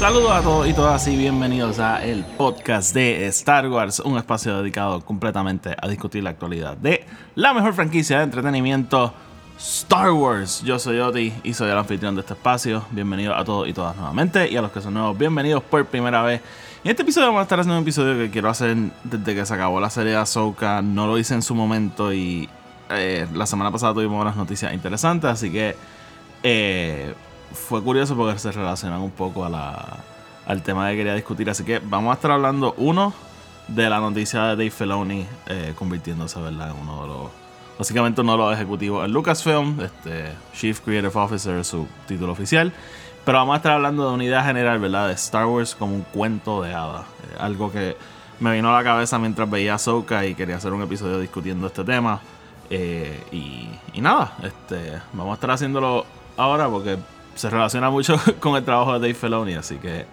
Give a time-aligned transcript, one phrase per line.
[0.00, 4.56] Saludos a todos y todas y bienvenidos a el podcast de Star Wars, un espacio
[4.56, 7.04] dedicado completamente a discutir la actualidad de
[7.34, 9.12] la mejor franquicia de entretenimiento,
[9.58, 10.62] Star Wars.
[10.62, 12.82] Yo soy Oti y soy el anfitrión de este espacio.
[12.92, 16.22] Bienvenidos a todos y todas nuevamente y a los que son nuevos, bienvenidos por primera
[16.22, 16.40] vez.
[16.82, 19.52] En este episodio vamos a estar haciendo un episodio que quiero hacer desde que se
[19.52, 20.80] acabó la serie de Ahsoka.
[20.80, 22.48] No lo hice en su momento y
[22.88, 25.76] eh, la semana pasada tuvimos unas noticias interesantes, así que...
[26.42, 27.12] Eh,
[27.52, 29.98] fue curioso porque se relacionan un poco a la,
[30.46, 31.48] al tema que quería discutir.
[31.50, 33.12] Así que vamos a estar hablando, uno,
[33.74, 36.70] de la noticia de Dave Filoni eh, convirtiéndose ¿verdad?
[36.70, 37.30] en uno de los.
[37.78, 42.72] Básicamente uno de los ejecutivos en Lucasfilm, este, Chief Creative Officer su título oficial.
[43.24, 45.08] Pero vamos a estar hablando de una idea general, ¿verdad?
[45.08, 47.02] De Star Wars como un cuento de hadas.
[47.02, 47.96] Eh, algo que
[48.38, 51.84] me vino a la cabeza mientras veía Ahsoka y quería hacer un episodio discutiendo este
[51.84, 52.20] tema.
[52.68, 56.04] Eh, y, y nada, este, vamos a estar haciéndolo
[56.36, 56.98] ahora porque
[57.34, 60.06] se relaciona mucho con el trabajo de Dave Filoni, así que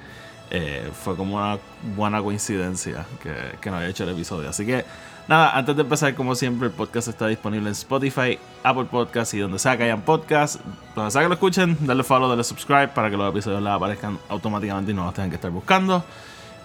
[0.49, 1.57] eh, fue como una
[1.95, 4.49] buena coincidencia que, que no había hecho el episodio.
[4.49, 4.85] Así que
[5.27, 9.39] nada, antes de empezar, como siempre, el podcast está disponible en Spotify, Apple Podcasts y
[9.39, 10.59] donde sea que hayan podcasts.
[10.95, 14.17] Donde sea que lo escuchen, darle follow, darle subscribe para que los episodios les aparezcan
[14.29, 16.03] automáticamente y no los tengan que estar buscando.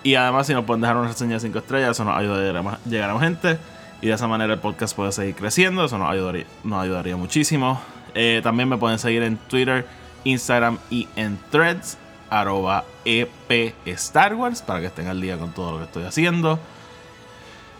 [0.04, 2.78] Y además, si nos pueden dejar una reseña de 5 estrellas, eso nos ayuda a
[2.88, 3.58] llegar a gente.
[4.00, 5.84] Y de esa manera el podcast puede seguir creciendo.
[5.84, 7.80] Eso nos ayudaría, nos ayudaría muchísimo.
[8.14, 9.86] Eh, también me pueden seguir en Twitter,
[10.24, 11.98] Instagram y en threads
[12.30, 16.58] arroba EP Star Wars para que estén al día con todo lo que estoy haciendo.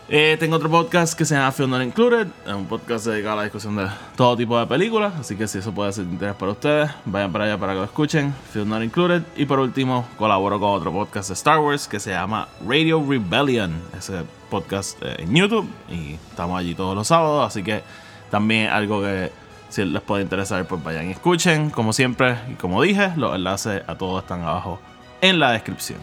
[0.09, 3.37] Eh, tengo otro podcast que se llama Film Not Included, es un podcast dedicado a
[3.37, 6.35] la discusión de todo tipo de películas, así que si eso puede ser de interés
[6.35, 9.23] para ustedes, vayan para allá para que lo escuchen, Film Not Included.
[9.37, 13.81] Y por último, colaboro con otro podcast de Star Wars que se llama Radio Rebellion,
[13.97, 17.81] ese podcast eh, en YouTube y estamos allí todos los sábados, así que
[18.29, 19.31] también algo que
[19.73, 21.71] si les puede interesar, pues vayan y escuchen.
[21.71, 24.79] Como siempre, y como dije, los enlaces a todos están abajo
[25.19, 25.99] en la descripción.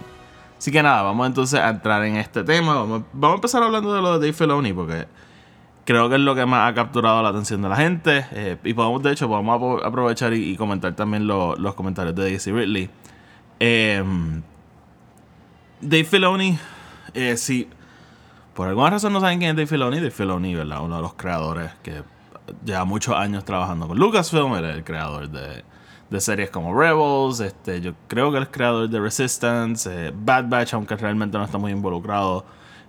[0.59, 2.75] Así que nada, vamos entonces a entrar en este tema.
[2.75, 5.07] Vamos, vamos a empezar hablando de lo de Dave Filoni, porque
[5.85, 8.27] creo que es lo que más ha capturado la atención de la gente.
[8.33, 12.51] Eh, y podemos, de hecho, podemos aprovechar y, comentar también lo, los comentarios de Daisy
[12.51, 12.91] Ridley.
[13.61, 14.03] Eh,
[15.81, 16.59] Dave Filoni,
[17.15, 17.69] eh, si
[18.55, 20.83] por alguna razón no saben quién es Dave Filoni, Dave Filoni, ¿verdad?
[20.83, 22.03] Uno de los creadores que
[22.65, 25.65] lleva muchos años trabajando con Lucasfilm, era el creador de,
[26.11, 30.75] de, series como Rebels, este, yo creo que el creador de Resistance, eh, Bad Batch,
[30.75, 32.45] aunque realmente no está muy involucrado,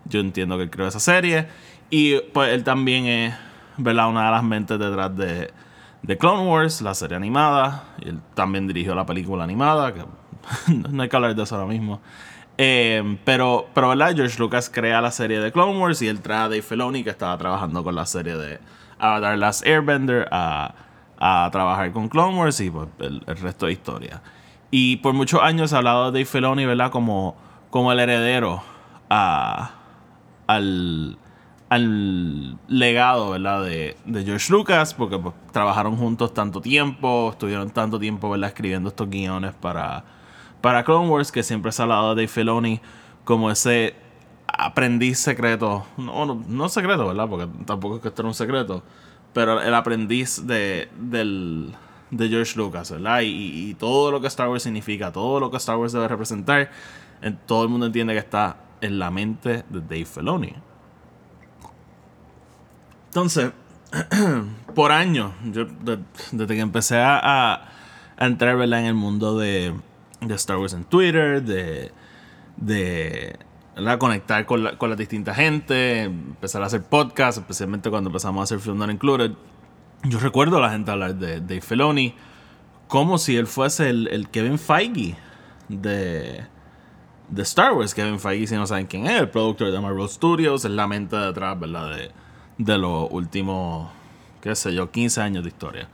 [0.06, 1.48] yo entiendo que él creó esa serie.
[1.90, 3.36] Y pues él también es,
[3.78, 4.10] ¿verdad?
[4.10, 5.52] Una de las mentes detrás de,
[6.02, 7.84] de Clone Wars, la serie animada.
[8.00, 10.04] Y él también dirigió la película animada, que
[10.90, 12.02] no hay que hablar de eso ahora mismo.
[12.58, 14.16] Eh, pero, pero, ¿verdad?
[14.16, 17.10] George Lucas crea la serie de Clone Wars y él trae a Dave Filoni, que
[17.10, 18.60] estaba trabajando con la serie de
[19.02, 20.74] Avatar Last Airbender a,
[21.20, 24.22] a trabajar con Clone Wars y pues, el, resto de historia.
[24.70, 26.92] Y por muchos años se ha hablado de Dave Filoni, ¿verdad?
[26.92, 27.36] Como,
[27.70, 28.64] como el heredero
[29.10, 29.72] a,
[30.48, 31.18] al,
[31.70, 33.64] al legado, ¿verdad?
[33.64, 38.50] De, de George Lucas, porque pues, trabajaron juntos tanto tiempo, estuvieron tanto tiempo, ¿verdad?
[38.50, 40.06] Escribiendo estos guiones para,
[40.62, 42.82] para Clone Wars, que siempre se ha hablado de Dave Filoni
[43.26, 43.96] como ese
[44.58, 47.28] aprendiz secreto, no, no, secreto, ¿verdad?
[47.30, 48.84] Porque tampoco es que esto era un secreto,
[49.34, 51.74] pero el aprendiz de, del,
[52.10, 53.22] de George Lucas, ¿verdad?
[53.24, 56.70] Y, todo lo que Star Wars significa, todo lo que Star Wars debe representar,
[57.22, 60.54] en, todo el mundo entiende que está en la mente de Dave Filoni.
[63.08, 63.52] Entonces,
[64.76, 66.00] por años, yo de,
[66.32, 67.20] desde que empecé a,
[68.18, 68.82] a, entrar ¿verdad?
[68.82, 69.74] en el mundo de,
[70.22, 71.92] de Star Wars en Twitter, de,
[72.58, 73.38] de
[73.84, 74.00] ¿verdad?
[74.00, 78.44] conectar con la, con la distinta gente, empezar a hacer podcasts, especialmente cuando empezamos a
[78.44, 79.32] hacer Film Not Included.
[80.04, 82.16] Yo recuerdo a la gente hablar de Dave Filoni
[82.88, 85.16] como si él fuese el, el Kevin Feige
[85.70, 86.44] de,
[87.30, 87.94] de Star Wars.
[87.94, 91.16] Kevin Feige, si no saben quién es, el productor de Marvel Studios, es la mente
[91.16, 91.96] detrás, ¿verdad?
[91.96, 92.12] De,
[92.58, 93.90] de los últimos,
[94.42, 95.90] qué sé yo, 15 años de historia.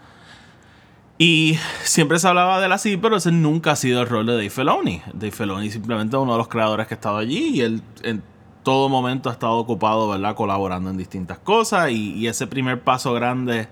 [1.20, 4.34] Y siempre se hablaba de él así, pero ese nunca ha sido el rol de
[4.34, 5.02] Dave Filoni.
[5.14, 8.22] Dave Filoni simplemente es uno de los creadores que ha estado allí y él en
[8.62, 10.36] todo momento ha estado ocupado, ¿verdad?
[10.36, 13.68] Colaborando en distintas cosas y, ese primer paso grande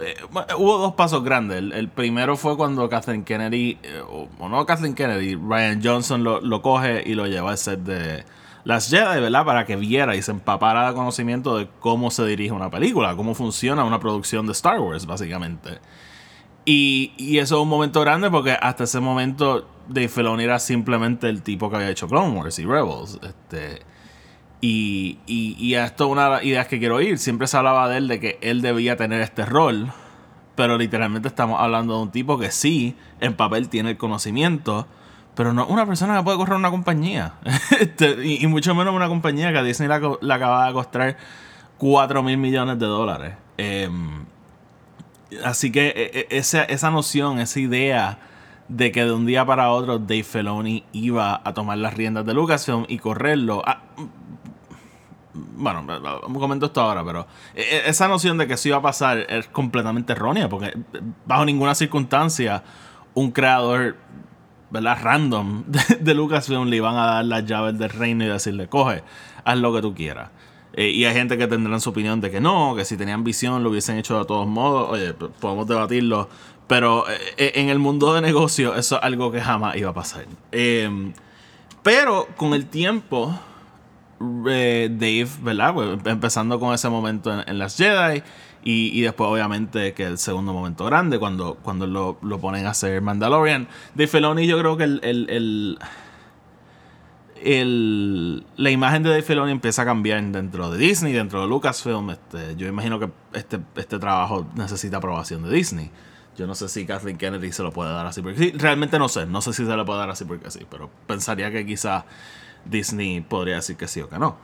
[0.00, 0.16] eh,
[0.58, 1.58] hubo dos pasos grandes.
[1.58, 6.60] El, primero fue cuando Kathleen Kennedy, eh, o, no Kathleen Kennedy, Ryan Johnson lo, lo,
[6.60, 8.24] coge y lo lleva al set de
[8.64, 9.44] Las Jedi, ¿verdad?
[9.44, 13.34] Para que viera y se empapara de conocimiento de cómo se dirige una película, cómo
[13.34, 15.78] funciona una producción de Star Wars, básicamente.
[16.64, 21.28] Y, y eso es un momento grande porque hasta ese momento Dave Filoni era simplemente
[21.28, 23.18] el tipo que había hecho Clone Wars y Rebels.
[23.22, 23.82] Este,
[24.60, 27.18] y, y, esto es una de las ideas que quiero oír.
[27.18, 29.92] Siempre se hablaba de él de que él debía tener este rol.
[30.54, 34.86] Pero literalmente estamos hablando de un tipo que sí, en papel tiene el conocimiento.
[35.34, 37.34] Pero no una persona que puede correr una compañía.
[37.78, 41.16] Este, y, mucho menos una compañía que a Disney le, acaba de costar
[41.76, 43.34] 4 mil millones de dólares.
[43.58, 44.24] Em,
[45.44, 48.18] así que e, e, esa, esa noción, esa idea
[48.68, 52.34] de que de un día para otro Dave Filoni iba a tomar las riendas de
[52.34, 53.62] Lucasfilm y correrlo.
[53.66, 53.82] Ah,
[55.34, 55.84] bueno,
[56.34, 60.12] comento esto ahora, pero e, esa noción de que eso iba a pasar es completamente
[60.12, 60.72] errónea, porque
[61.26, 62.62] bajo ninguna circunstancia
[63.14, 63.96] un creador,
[64.70, 64.98] ¿verdad?
[65.00, 65.64] Random
[66.00, 69.02] de, Lucasfilm le iban a dar las llaves del reino y decirle, coge,
[69.44, 70.30] haz lo que tú quieras.
[70.76, 73.62] Eh, y hay gente que tendrán su opinión de que no, que si tenían visión
[73.62, 74.90] lo hubiesen hecho de todos modos.
[74.90, 76.28] Oye, podemos debatirlo.
[76.66, 79.94] Pero eh, eh, en el mundo de negocio eso es algo que jamás iba a
[79.94, 80.24] pasar.
[81.82, 83.38] pero con el tiempo
[84.18, 85.74] Dave, ¿verdad?
[85.74, 88.22] Pues, empezando con ese momento en, las Jedi.
[88.66, 93.68] Y, después, obviamente, que el segundo momento grande, cuando, cuando lo, ponen a hacer Mandalorian.
[93.94, 95.78] Dave Filoni, yo creo que el, el,
[97.44, 102.10] la imagen de Dave Filoni empieza a cambiar dentro de Disney, dentro de Lucasfilm.
[102.10, 105.90] Este, yo imagino que este, este trabajo necesita aprobación de Disney.
[106.36, 108.52] Yo no sé si Kathleen Kennedy se lo puede dar así porque sí.
[108.52, 109.26] Realmente no sé.
[109.26, 110.66] No sé si se lo puede dar así porque sí.
[110.70, 112.04] Pero pensaría que quizás
[112.64, 114.36] Disney podría decir que sí o que no.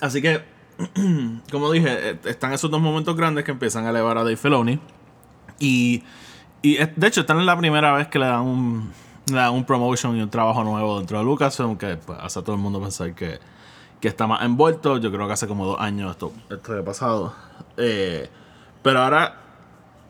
[0.00, 0.44] Así que,
[1.50, 4.80] como dije, eh, están esos dos momentos grandes que empiezan a elevar a Dave Filoni.
[5.60, 6.02] Y,
[6.60, 8.92] y de hecho, están en la primera vez que le dan un,
[9.30, 12.54] le un promotion y un trabajo nuevo dentro de Lucasfilm que pues, hace a todo
[12.54, 13.38] el mundo pensar que,
[14.00, 14.98] que está más envuelto.
[14.98, 17.34] Yo creo que hace como dos años esto, esto ha pasado.
[17.76, 18.28] Eh,
[18.82, 19.40] pero ahora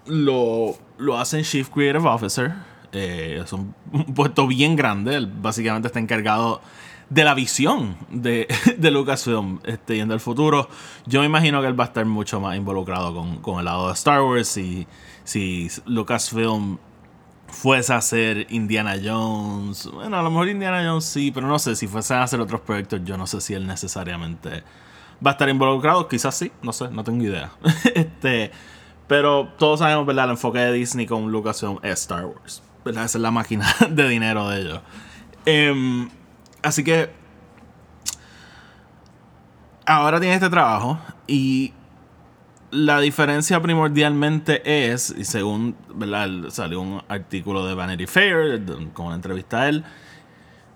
[0.07, 2.55] lo, lo hacen Chief Creative Officer
[2.93, 3.75] eh, es un,
[4.15, 5.17] puesto bien grande.
[5.17, 6.61] Él básicamente está encargado
[7.11, 8.49] de la visión de,
[8.79, 10.69] de Lucasfilm este, y en el futuro.
[11.07, 13.95] Yo me imagino que él va a estar mucho más involucrado con, el lado de
[13.95, 14.57] Star Wars.
[14.57, 14.87] Y
[15.25, 16.79] si Lucasfilm
[17.49, 21.75] fuese a hacer Indiana Jones, bueno, a lo mejor Indiana Jones sí, pero no sé,
[21.77, 24.63] si fuese a hacer otros proyectos, yo no sé si él necesariamente
[25.25, 26.09] va a estar involucrado.
[26.09, 27.51] Quizás sí, no sé, no tengo idea.
[27.95, 28.51] este.
[29.07, 30.27] Pero todos sabemos, ¿verdad?
[30.27, 32.63] El enfoque de Disney con Lucasfilm es Star Wars.
[32.85, 34.81] Esa es la máquina de dinero de ellos.
[35.47, 36.11] Em,
[36.63, 37.11] así que
[39.87, 41.73] ahora tiene este trabajo y
[42.71, 45.77] la diferencia primordialmente es, y según
[46.51, 48.63] salió un artículo de Vanity Fair
[48.93, 49.85] con una entrevista a él,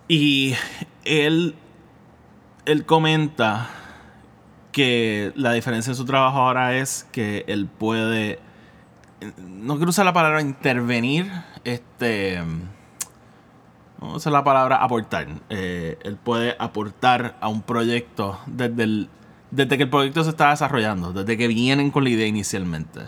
[0.09, 0.55] y
[1.05, 1.55] él,
[2.65, 3.69] él comenta
[4.73, 8.41] que la diferencia en su trabajo ahora es que él puede,
[9.39, 11.31] no quiero usar la palabra intervenir,
[11.65, 12.43] este.
[14.01, 15.29] No sé la palabra aportar.
[15.49, 19.09] Eh, él puede aportar a un proyecto desde, el,
[19.53, 23.03] desde que el proyecto se está desarrollando, desde que vienen con la idea inicialmente.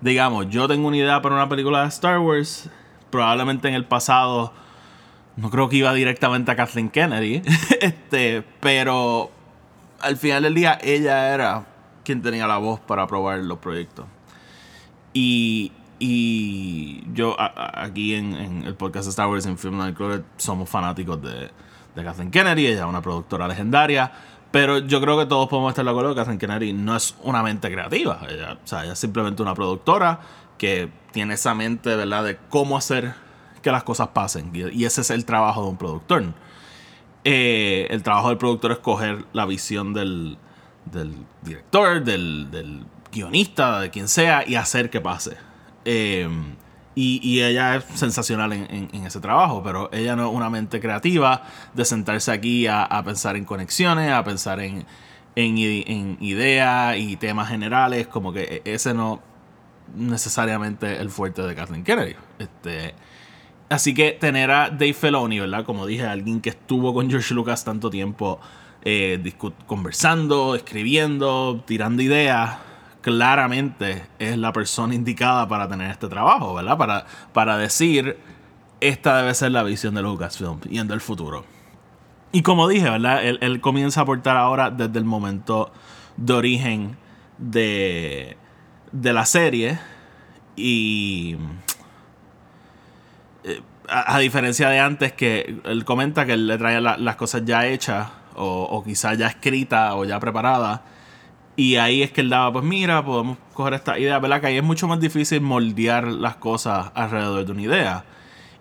[0.00, 2.68] Digamos, yo tengo una idea para una película de Star Wars.
[3.08, 4.52] Probablemente en el pasado
[5.36, 7.42] no creo que iba directamente a Kathleen Kennedy.
[7.80, 9.30] este, pero
[10.00, 11.64] al final del día ella era
[12.04, 14.04] quien tenía la voz para aprobar los proyectos.
[15.14, 21.50] Y y yo aquí en, el podcast Star Wars en Film Nightclub somos fanáticos de,
[21.94, 24.12] de Kathleen Kennedy, ella es una productora legendaria.
[24.54, 27.68] Pero yo creo que todos podemos estar de acuerdo que Kennedy no es una mente
[27.72, 28.20] creativa.
[28.30, 30.20] Ella, o sea, ella es simplemente una productora
[30.58, 33.14] que tiene esa mente, ¿verdad?, de cómo hacer
[33.62, 34.52] que las cosas pasen.
[34.54, 36.22] Y, ese es el trabajo de un productor.
[37.24, 40.38] Eh, el trabajo del productor es coger la visión del,
[40.84, 45.36] del director, del, del guionista, de quien sea, y hacer que pase.
[45.84, 46.28] Eh,
[46.94, 51.42] y, ella es sensacional en, ese trabajo, pero ella no es una mente creativa
[51.74, 54.86] de sentarse aquí a, pensar en conexiones, a pensar en,
[55.36, 59.20] ideas y temas generales, como que e, ese no
[59.96, 62.14] necesariamente el fuerte de Kathleen Kennedy.
[62.38, 62.94] Este,
[63.68, 65.64] así que tener a Dave Filoni, ¿verdad?
[65.64, 68.38] Como dije, alguien que estuvo con George Lucas tanto tiempo
[68.82, 69.32] eh,
[69.66, 72.58] conversando, escribiendo, tirando ideas
[73.04, 76.78] claramente es la persona indicada para tener este trabajo, ¿verdad?
[76.78, 78.18] Para, para decir,
[78.80, 81.44] esta debe ser la visión de Lucasfilm y en el futuro.
[82.32, 83.22] Y como dije, ¿verdad?
[83.22, 85.70] Él, comienza a aportar ahora desde el momento
[86.16, 86.96] de origen
[87.36, 88.38] de,
[88.90, 89.78] de la serie.
[90.56, 91.36] Y
[93.44, 97.42] eh, a, diferencia de antes, que él comenta que él le trae la- las cosas
[97.44, 100.80] ya hechas, o, o quizás ya escritas o ya preparadas.
[101.56, 104.40] Y ahí es que él daba, pues mira, podemos coger esta idea, ¿verdad?
[104.40, 108.04] Que ahí es mucho más difícil moldear las cosas alrededor de una idea.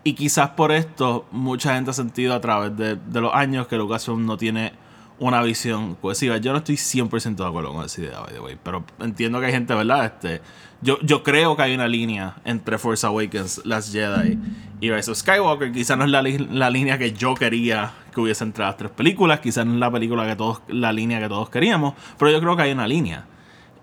[0.03, 3.77] Y quizás por esto mucha gente ha sentido a través de, de los años que
[3.77, 4.73] Lucasfilm no tiene
[5.19, 6.37] una visión cohesiva.
[6.37, 9.47] Yo no estoy 100% de acuerdo con esa idea, by the way, pero entiendo que
[9.47, 10.05] hay gente, ¿verdad?
[10.05, 10.41] Este,
[10.81, 14.37] yo, yo creo que hay una línea entre Force Awakens, Last Jedi
[14.81, 15.71] y Rise Skywalker.
[15.71, 19.39] Quizás no es la, la línea que yo quería que hubiese entre las tres películas,
[19.39, 22.55] quizás no es la película que todos, la línea que todos queríamos, pero yo creo
[22.55, 23.25] que hay una línea.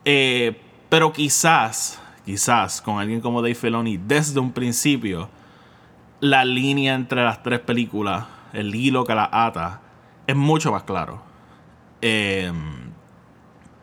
[0.04, 5.28] Eh, pero quizás, quizás con alguien como Dave Filoni desde un principio,
[6.20, 9.80] la línea entre las tres películas, el hilo que la ata,
[10.30, 11.22] es mucho más claro.
[12.02, 12.52] Eh,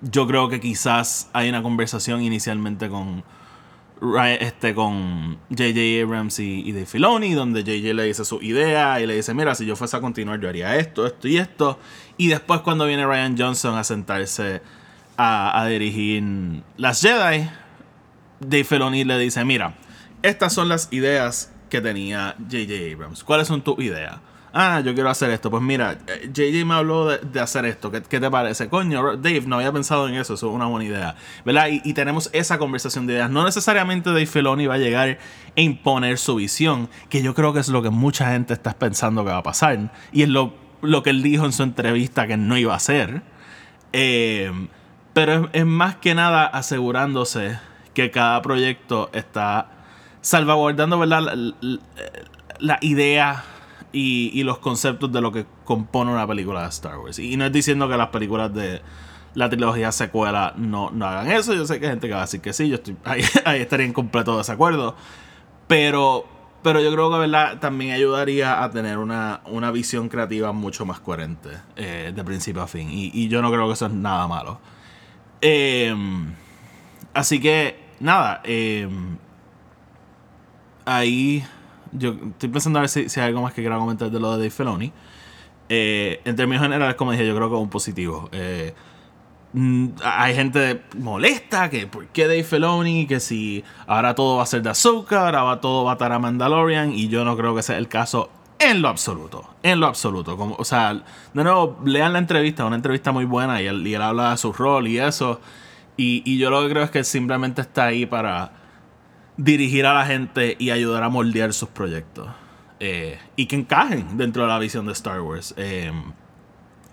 [0.01, 3.23] yo creo que quizás hay una conversación inicialmente con
[4.39, 6.03] este con J.J.
[6.03, 7.93] Abrams y, y Dave Filoni, donde J.J.
[7.95, 10.75] le dice su idea y le dice, mira, si yo fuese a continuar yo haría
[10.75, 11.79] esto, esto y esto.
[12.15, 14.61] Y después cuando viene Ryan Johnson a sentarse
[15.17, 16.23] a, a dirigir
[16.77, 17.49] las Jedi,
[18.39, 19.75] Dave Filoni le dice, mira,
[20.21, 22.93] estas son las ideas que tenía J.J.
[22.93, 23.23] Abrams.
[23.23, 24.17] ¿Cuáles son tus ideas?
[24.59, 25.51] Ah, yo quiero hacer esto.
[25.51, 27.91] Pues mira, eh, JJ me habló de, de hacer esto.
[27.91, 28.69] ¿Qué, qué te parece?
[28.69, 30.33] Coño, Dave, no había pensado en eso.
[30.33, 31.15] Eso es una buena idea.
[31.45, 31.67] ¿Verdad?
[31.69, 33.29] Y, y tenemos esa conversación de ideas.
[33.29, 35.19] No necesariamente Dave Filoni va a llegar
[35.55, 39.23] e imponer su visión, que yo creo que es lo que mucha gente está pensando
[39.23, 39.91] que va a pasar.
[40.11, 43.21] Y es lo, lo que él dijo en su entrevista que no iba a hacer.
[43.93, 44.51] Eh,
[45.13, 47.59] pero es, es más que nada asegurándose
[47.93, 49.69] que cada proyecto está
[50.21, 51.21] salvaguardando ¿verdad?
[51.21, 51.79] La, la-
[52.59, 53.43] la idea
[53.91, 57.20] y, los conceptos de lo que compone una película de Star Wars.
[57.20, 58.82] Y no es diciendo que las películas de
[59.34, 61.53] la trilogía secuela no, no hagan eso.
[61.53, 62.70] Yo sé que hay gente que va a decir que sí.
[62.70, 64.96] Yo estoy, ahí, ahí estaría en completo desacuerdo.
[65.67, 66.25] Pero,
[66.63, 67.60] pero yo creo que ¿verdad?
[67.60, 72.67] también ayudaría a tener una, una visión creativa mucho más coherente eh, de principio a
[72.67, 72.89] fin.
[72.91, 74.60] Y, y yo no creo que eso es nada malo.
[75.41, 75.96] Eh,
[77.13, 78.41] así que, nada.
[78.44, 78.88] eh,
[80.88, 81.44] ahí
[81.91, 84.32] yo estoy pensando a ver si, si hay algo más que quiera comentar de lo
[84.32, 84.91] de Dave Filoni.
[85.70, 88.29] Eh, en términos generales, como dije, yo creo que es un positivo.
[88.32, 88.74] Eh,
[89.53, 94.46] mm, hay gente molesta que por qué Dave Filoni, que si ahora todo va a
[94.46, 97.56] ser de Ahsoka, ahora va, todo va a estar a Mandalorian, y yo no creo
[97.56, 98.29] que sea el caso
[98.60, 99.48] en lo absoluto.
[99.63, 100.38] En lo absoluto.
[100.38, 104.32] Como, o sea, de nuevo, lean la entrevista, una entrevista muy buena, y él, habla
[104.32, 105.39] de su rol y eso.
[105.98, 108.51] Y, yo lo que creo es que simplemente está ahí para
[109.38, 112.27] dirigir a la gente y ayudar a moldear sus proyectos.
[112.79, 115.53] Eh, y que encajen dentro de la visión de Star Wars.
[115.58, 115.91] Eh,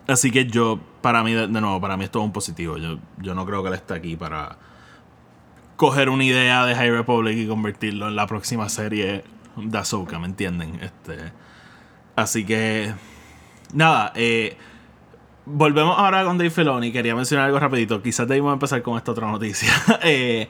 [0.06, 2.78] así que yo, para mí, de, nuevo, para mí es todo un positivo.
[2.78, 4.58] Yo, yo no creo que él esté aquí para
[5.76, 9.24] coger una idea de High Republic y convertirlo en la próxima serie
[9.56, 10.78] de Ahsoka, ¿me entienden?
[10.80, 11.32] Este,
[12.16, 12.94] así que,
[13.72, 14.56] nada, eh,
[15.46, 16.92] volvemos ahora con Dave Filoni.
[16.92, 18.02] Quería mencionar algo rapidito.
[18.02, 19.72] Quizás debemos empezar con esta otra noticia.
[20.02, 20.48] Eh,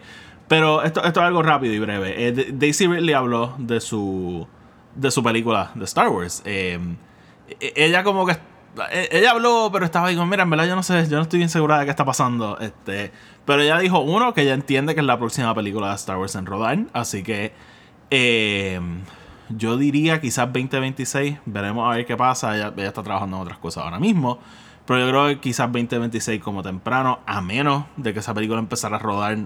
[0.49, 2.29] pero esto, esto es algo rápido y breve.
[2.29, 4.47] Eh, Daisy Ridley habló de su,
[4.95, 6.43] de su película de Star Wars.
[6.45, 6.79] Eh,
[7.61, 8.33] e- ella como que...
[8.93, 11.23] e- Ella habló, pero estaba ahí como, mira, en verdad yo no sé, yo no
[11.23, 12.59] estoy bien segura de qué está pasando.
[12.59, 13.11] Este,
[13.45, 16.35] pero ella dijo, uno, que ella entiende que es la próxima película de Star Wars
[16.35, 16.79] en rodar.
[16.93, 17.53] Así que
[18.11, 18.81] eh,
[19.49, 21.39] yo diría quizás 2026.
[21.47, 22.55] Veremos a ver qué pasa.
[22.57, 24.39] Ella, ella está trabajando en otras cosas ahora mismo.
[24.87, 28.97] Pero yo creo que quizás 2026 como temprano, a menos de que esa película empezara
[28.97, 29.39] a rodar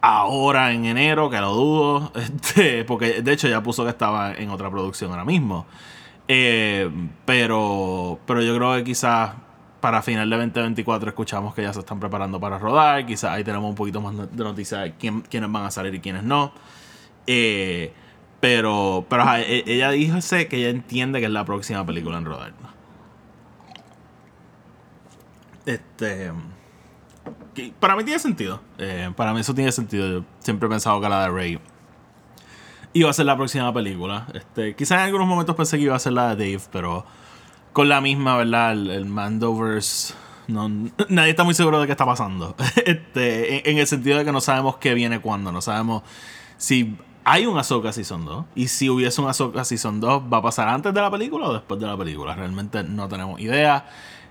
[0.00, 2.12] ahora en enero, que lo dudo.
[2.16, 5.66] Este, porque de hecho ya puso que estaba en otra producción ahora mismo.
[6.28, 6.90] Eh,
[7.24, 9.32] pero, pero yo creo que quizás
[9.80, 13.06] para final de 2024 escuchamos que ya se están preparando para rodar.
[13.06, 16.00] Quizás ahí tenemos un poquito más de noticias de quién, quiénes van a salir y
[16.00, 16.52] quiénes no.
[17.26, 17.92] Eh,
[18.40, 22.52] pero, pero e- ella dijo que ella entiende que es la próxima película en rodar.
[25.66, 26.32] Este.
[27.78, 28.60] Para mí tiene sentido.
[28.78, 30.08] Eh, para mí eso tiene sentido.
[30.08, 31.60] Yo siempre he pensado que la de Rey
[32.92, 34.26] iba a ser la próxima película.
[34.34, 37.04] Este, quizás en algunos momentos pensé que iba a ser la de Dave, pero
[37.72, 38.72] con la misma, ¿verdad?
[38.72, 40.14] El, el Mandoverse.
[40.48, 40.68] No,
[41.08, 42.56] nadie está muy seguro de qué está pasando.
[42.86, 45.52] Este, en, en el sentido de que no sabemos qué viene cuándo.
[45.52, 46.02] No sabemos
[46.56, 46.96] si
[47.28, 48.44] hay un Ahsoka Season 2.
[48.54, 51.52] Y si hubiese un Ahsoka Season 2, ¿va a pasar antes de la película o
[51.52, 52.36] después de la película?
[52.36, 53.84] Realmente no tenemos idea.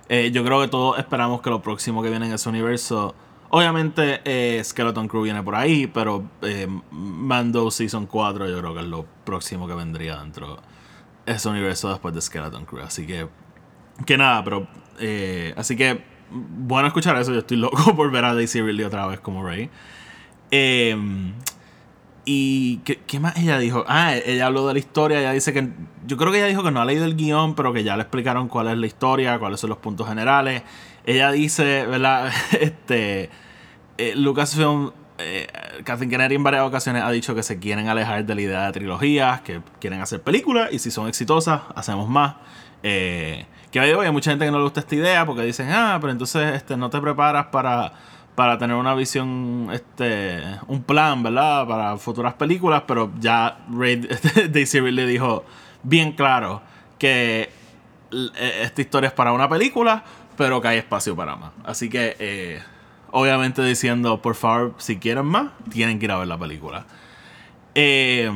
[0.08, 3.14] Eh, yo creo que todos esperamos que lo próximo que viene en ese universo.
[3.50, 8.80] Obviamente eh, Skeleton Crew viene por ahí, pero eh, Mando Season 4 yo creo que
[8.80, 10.60] es lo próximo que vendría dentro
[11.24, 12.82] de ese universo después de Skeleton Crew.
[12.82, 13.28] Así que,
[14.04, 14.66] que nada, pero...
[14.98, 17.32] eh, así que bueno escuchar eso.
[17.32, 19.70] Yo estoy loco por ver a Daisy Ridley otra vez como Rey.
[22.28, 23.84] Y ¿qué, ¿qué, más ella dijo?
[23.86, 25.20] Ah, ella habló de la historia.
[25.20, 25.68] Ella dice que.
[26.06, 28.02] Yo creo que ella dijo que no ha leído el guion, pero que ya le
[28.02, 30.64] explicaron cuál es la historia, cuáles son los puntos generales.
[31.06, 32.32] Ella dice, ¿verdad?
[32.60, 33.30] Este.
[33.96, 34.90] Eh, Lucasfilm.
[35.18, 35.46] Eh,
[35.84, 39.40] Kennedy en varias ocasiones ha dicho que se quieren alejar de la idea de trilogías,
[39.40, 42.34] que quieren hacer películas y si son exitosas, hacemos más.
[42.82, 46.12] Eh, que hay mucha gente que no le gusta esta idea porque dicen, ah, pero
[46.12, 47.94] entonces este, no te preparas para
[48.36, 51.66] para tener una visión, este, un plan, ¿verdad?
[51.66, 54.06] Para futuras películas, pero ya Ray,
[54.50, 55.44] Daisy le dijo
[55.82, 56.60] bien claro
[56.98, 57.50] que
[58.12, 60.04] e, esta historia es para una película,
[60.36, 61.52] pero que hay espacio para más.
[61.64, 62.62] Así que, eh,
[63.10, 66.84] obviamente diciendo, por favor, si quieren más, tienen que ir a ver la película.
[67.74, 68.30] Eh,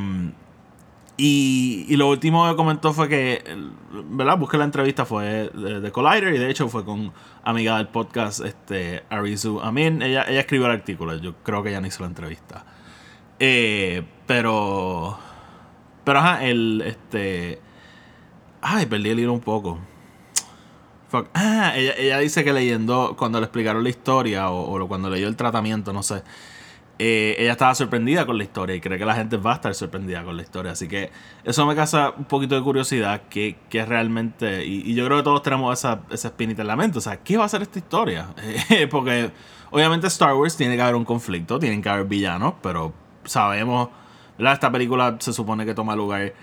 [1.23, 3.45] y, lo último que comentó fue que,
[3.93, 4.39] ¿verdad?
[4.39, 7.13] Busqué la entrevista, fue de, Collider y de hecho fue con
[7.43, 10.01] amiga del podcast, este, Arizu Amin.
[10.01, 12.65] Ella, ella escribió el artículo, yo creo que ella no hizo la entrevista.
[13.39, 15.19] Eh, pero,
[16.05, 17.61] pero ajá, el, este,
[18.63, 19.79] ay, perdí el hilo un poco.
[21.35, 25.29] Ah, ella, ella, dice que leyendo, cuando le explicaron la historia o, o cuando leyó
[25.29, 26.23] el tratamiento, no sé
[27.03, 29.75] eh, ella estaba sorprendida con la historia y cree que la gente va a estar
[29.75, 30.73] sorprendida con la historia.
[30.73, 31.11] Así que
[31.45, 35.43] eso me causa un poquito de curiosidad, que, que realmente, y, yo creo que todos
[35.43, 38.35] tenemos esa, esa espinita en la mente, o sea, ¿qué va a ser esta historia?
[38.91, 39.31] porque
[39.71, 42.93] obviamente Star Wars tiene que haber un conflicto, tienen que haber villanos, pero
[43.25, 43.89] sabemos,
[44.37, 44.53] ¿verdad?
[44.53, 46.35] Esta película se supone que toma lugar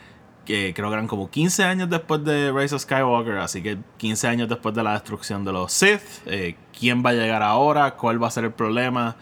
[0.43, 4.27] que creo que eran como 15 años después de Rise of Skywalker, así que 15
[4.27, 7.93] años después de la destrucción de los Sith, eh, ¿quién va a llegar ahora?
[7.93, 9.17] ¿Cuál va a ser el problema?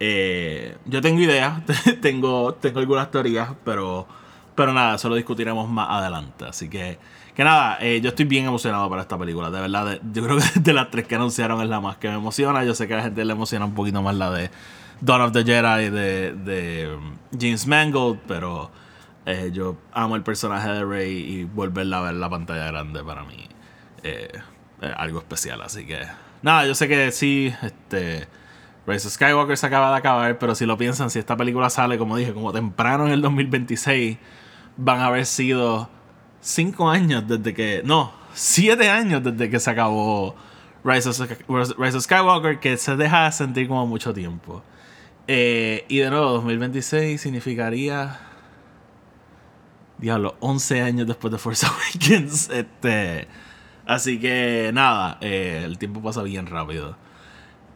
[0.00, 1.62] Eh, yo tengo ideas,
[2.00, 4.06] tengo, tengo algunas teorías, pero,
[4.54, 6.44] pero nada, eso lo discutiremos más adelante.
[6.44, 6.98] Así que,
[7.34, 9.50] que nada, eh, yo estoy bien emocionado para esta película.
[9.50, 12.14] De verdad, yo creo que de las tres que anunciaron es la más que me
[12.14, 12.64] emociona.
[12.64, 14.50] Yo sé que a la gente le emociona un poquito más la de
[15.00, 18.70] Dawn of the Jedi de, de um, James Mangold, pero
[19.26, 23.02] eh, yo amo el personaje de Rey y volverla a ver en la pantalla grande
[23.02, 23.48] para mí
[24.02, 24.30] es
[24.96, 25.60] algo especial.
[25.60, 26.00] Así que,
[26.40, 28.28] nada, yo sé que sí, este
[28.88, 31.98] Rise of Skywalker se acaba de acabar, pero si lo piensan, si esta película sale,
[31.98, 34.16] como dije, como temprano en el 2026,
[34.78, 35.90] van a haber sido
[36.40, 37.82] 5 años desde que.
[37.84, 40.34] No, 7 años desde que se acabó
[40.84, 44.62] Rise of, Skywalker, que se deja sentir como mucho tiempo.
[45.26, 48.20] Eh, y de nuevo, 2026 significaría.
[49.98, 52.48] Diablo, 11 años después de Force Awakens.
[52.48, 53.28] Este,
[53.84, 56.96] así que nada, eh, el tiempo pasa bien rápido.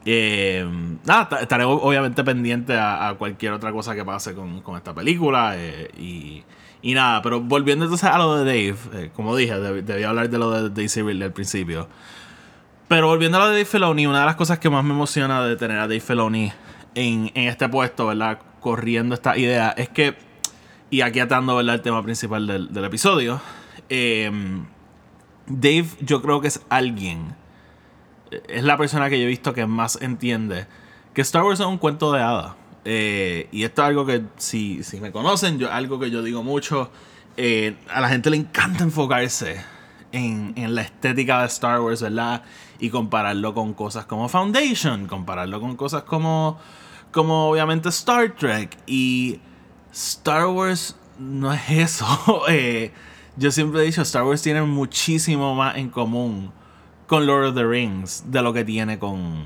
[0.04, 0.66] Eh,
[1.04, 5.54] nada, estaré obviamente pendiente a, cualquier otra cosa que pase con, esta película.
[5.56, 6.44] Eh,
[6.82, 10.38] y, nada, pero volviendo entonces a lo de Dave, eh, como dije, debía hablar de
[10.38, 11.88] lo de Daisy Ridley al principio.
[12.88, 15.44] Pero volviendo a lo de Dave Filoni, una de las cosas que más me emociona
[15.44, 16.52] de tener a Dave Filoni
[16.94, 18.38] en, este puesto, ¿verdad?
[18.60, 20.16] Corriendo esta idea, es que,
[20.90, 21.76] y aquí atando, ¿verdad?
[21.76, 23.40] El tema principal del, del episodio,
[23.88, 27.34] Dave yo creo que es alguien
[28.48, 30.66] es la persona que yo he visto que más entiende
[31.14, 32.54] que Star Wars es un cuento de hadas.
[32.84, 36.42] Eh, y esto es algo que, si, si me conocen, yo, algo que yo digo
[36.42, 36.90] mucho,
[37.36, 39.62] eh, a la gente le encanta enfocarse
[40.10, 42.42] en, en, la estética de Star Wars, ¿verdad?
[42.80, 46.58] Y compararlo con cosas como Foundation, compararlo con cosas como,
[47.12, 48.76] como obviamente Star Trek.
[48.86, 49.40] Y
[49.92, 52.06] Star Wars no es eso.
[52.48, 52.92] Eh,
[53.36, 56.52] yo siempre he dicho, Star Wars tiene muchísimo más en común
[57.12, 59.44] con Lord of the Rings de lo que tiene con,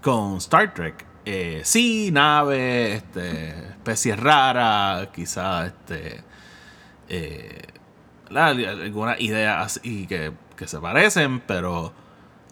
[0.00, 1.04] con Star Trek.
[1.24, 6.22] Eh, sí, nave, este, especies raras, quizás este,
[7.08, 7.60] eh,
[8.30, 11.92] algunas ideas que, que, se parecen, pero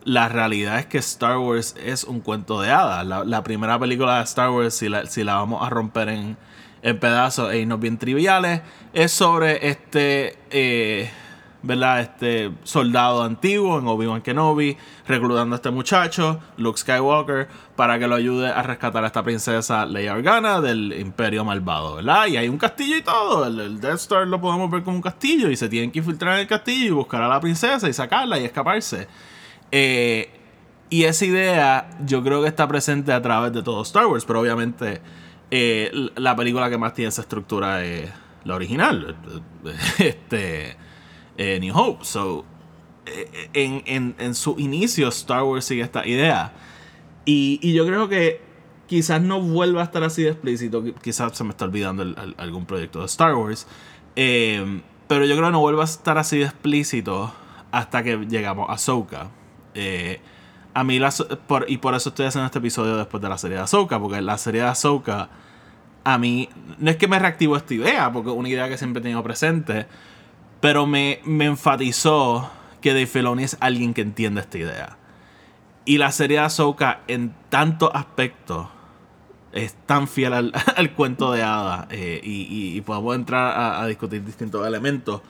[0.02, 3.06] la realidad es que Star Wars es un cuento de hadas.
[3.06, 6.36] La, primera película de Star Wars, si la, si la vamos a romper en,
[6.82, 8.62] en pedazos e irnos bien triviales,
[8.94, 10.36] es sobre este...
[10.50, 11.08] Eh,
[11.64, 12.00] ¿verdad?
[12.00, 18.14] Este soldado antiguo en Obi-Wan Kenobi, reclutando a este muchacho, Luke Skywalker, para que lo
[18.14, 22.26] ayude a rescatar a esta princesa Leia Organa del Imperio Malvado, ¿verdad?
[22.26, 23.46] Y hay un castillo y todo.
[23.46, 26.40] El, Death Star lo podemos ver como un castillo y se tienen que infiltrar en
[26.40, 29.08] el castillo y buscar a la princesa y sacarla y escaparse.
[29.70, 30.30] Eh,
[30.90, 34.40] y esa idea yo creo que está presente a través de todo Star Wars, pero
[34.40, 35.00] obviamente
[35.50, 38.10] eh, la película que más tiene esa estructura es
[38.44, 39.16] la original.
[39.98, 40.76] Este
[41.36, 42.04] eh, New Hope.
[42.04, 42.44] So,
[43.06, 46.52] eh, en, en, su inicio, Star Wars sigue esta idea.
[47.24, 48.40] Y, yo creo que
[48.86, 50.84] quizás no vuelva a estar así de explícito.
[51.02, 52.04] Quizás se me está olvidando
[52.36, 53.66] algún proyecto de Star Wars.
[54.16, 57.32] Eh, pero yo creo que no vuelva a estar así de explícito
[57.72, 59.30] hasta que llegamos a Ahsoka.
[60.74, 63.56] a mí, las, por, y por eso estoy haciendo este episodio después de la serie
[63.56, 65.28] de Ahsoka, porque la serie de Ahsoka,
[66.04, 69.00] a mí, no es que me reactivó esta idea, porque es una idea que siempre
[69.00, 69.86] he tenido presente,
[70.64, 72.50] pero me, me enfatizó
[72.80, 74.96] que Dave Filoni es alguien que entiende esta idea.
[75.84, 78.68] Y la serie de Ahsoka, en tantos aspectos,
[79.52, 84.66] es tan fiel al, cuento de hadas eh, y, y, podemos entrar a, discutir distintos
[84.66, 85.20] elementos.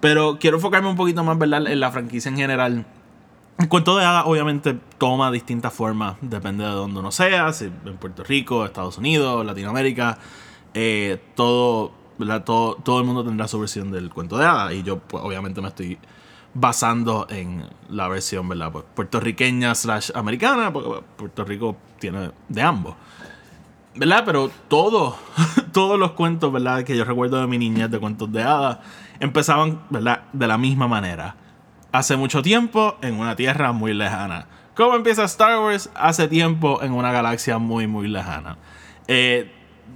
[0.00, 1.66] Pero quiero enfocarme un poquito más ¿verdad?
[1.66, 2.86] en la franquicia en general.
[3.58, 7.98] El cuento de hadas obviamente toma distintas formas, depende de donde uno sea, si en
[7.98, 10.16] Puerto Rico, Estados Unidos, Latinoamérica,
[10.72, 11.99] eh, todo,
[12.44, 15.60] todo, todo el mundo tendrá su versión del cuento de hadas y yo pues, obviamente
[15.60, 15.98] me estoy
[16.54, 18.72] basando en la versión ¿verdad?
[18.72, 22.94] Pues, puertorriqueña slash americana, porque Puerto Rico tiene de ambos.
[23.94, 24.22] ¿verdad?
[24.24, 25.16] Pero todo,
[25.72, 26.84] todos los cuentos, ¿verdad?
[26.84, 28.78] Que yo recuerdo de mi niñez de cuentos de hadas,
[29.18, 30.22] empezaban, ¿verdad?
[30.32, 31.36] De la misma manera.
[31.92, 34.46] Hace mucho tiempo, en una tierra muy lejana.
[34.76, 35.90] ¿Cómo empieza Star Wars?
[35.94, 38.56] Hace tiempo, en una galaxia muy, muy lejana.
[39.08, 39.52] Eh,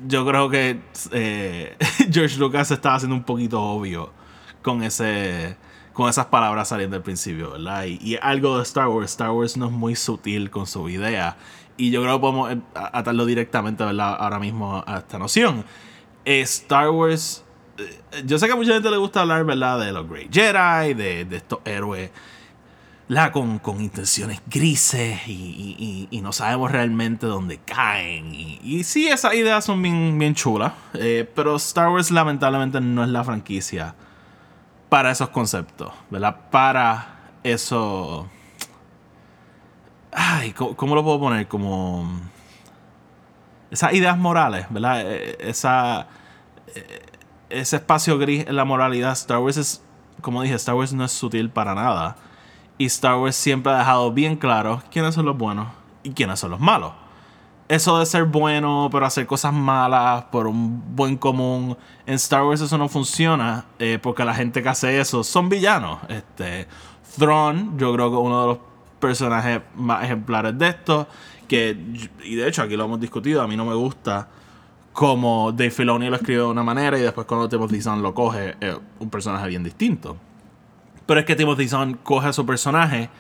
[0.07, 0.81] yo creo que
[1.13, 1.77] eh,
[2.11, 4.13] George Lucas estaba haciendo un poquito obvio
[4.63, 5.57] con ese
[5.93, 7.85] con esas palabras saliendo al principio, ¿verdad?
[7.87, 11.37] Y, algo de Star Wars, Star Wars no es muy sutil con su idea.
[11.77, 14.17] Y yo creo que podemos eh, atarlo directamente, ¿verdad?
[14.19, 15.65] Ahora mismo a esta noción.
[16.25, 17.45] Star Wars,
[18.25, 19.79] yo sé que a mucha gente le gusta hablar, ¿verdad?
[19.79, 22.11] De los Great Jedi, de, de estos héroes.
[23.33, 28.35] Con, intenciones grises y, no sabemos realmente dónde caen.
[28.35, 30.73] Y, sí, esas ideas son bien, bien chulas.
[30.95, 33.95] Eh, pero Star Wars lamentablemente no es la franquicia
[34.89, 36.51] para esos conceptos, ¿verdad?
[36.51, 38.29] Para eso...
[40.11, 41.47] Ay, ¿cómo, lo puedo poner?
[41.47, 42.21] Como...
[43.71, 45.09] Esas ideas morales, ¿verdad?
[45.39, 46.09] Esa...
[47.49, 49.13] Ese espacio gris en la moralidad.
[49.13, 49.85] Star Wars es...
[50.21, 52.17] Como dije, Star Wars no es sutil para nada.
[52.79, 55.69] Y Star Wars siempre ha dejado bien claro quiénes son los buenos
[56.03, 56.93] y quiénes son los malos
[57.69, 61.77] eso de ser bueno, pero hacer cosas malas por un buen común.
[62.07, 66.01] En Star Wars eso no funciona eh, porque la gente que hace eso son villanos.
[66.09, 66.67] Este,
[67.19, 68.59] Thrawn, yo creo que uno de los
[69.01, 71.07] personajes más ejemplares de esto,
[71.49, 71.77] que,
[72.23, 74.29] y de hecho aquí lo hemos discutido, a mí no me gusta
[74.93, 78.55] como Dave Filoni lo escribe de una manera y después cuando Timothy Zahn lo coge,
[78.61, 80.17] es un personaje bien distinto.
[81.07, 83.11] Pero es que Timothy Zahn coge a su personaje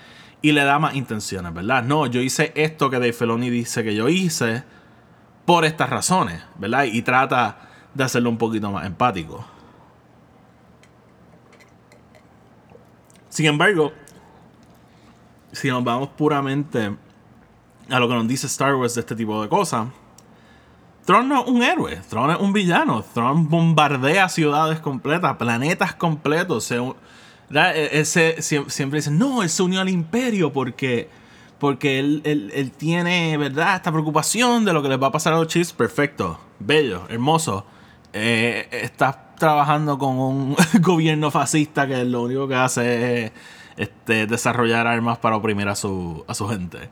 [0.42, 1.83] y le da más intenciones, ¿verdad?
[1.85, 4.64] No, yo hice esto que Dave Filoni dice que yo hice
[5.44, 6.85] por estas razones, ¿verdad?
[6.85, 7.59] Y trata
[7.94, 9.44] de hacerlo un poquito más empático.
[13.29, 13.92] Sin embargo,
[15.53, 16.94] si nos vamos puramente
[17.90, 19.88] a lo que nos dice Star Wars de este tipo de cosas,
[21.05, 23.05] Tron no es un héroe, Tron es un villano.
[23.12, 26.64] Tron bombardea ciudades completas, planetas completos.
[26.64, 26.81] Se,
[27.50, 31.09] e, ese, siempre dicen, no, él se unió al imperio porque,
[31.59, 33.76] porque él, él, tiene, ¿verdad?
[33.76, 35.72] Esta preocupación de lo que les va a pasar a los chips.
[35.72, 37.66] Perfecto, bello, hermoso.
[38.12, 43.33] Eh, estás trabajando con un gobierno fascista que lo único que hace es
[43.76, 46.90] este, desarrollar armas para oprimir a su, a su gente.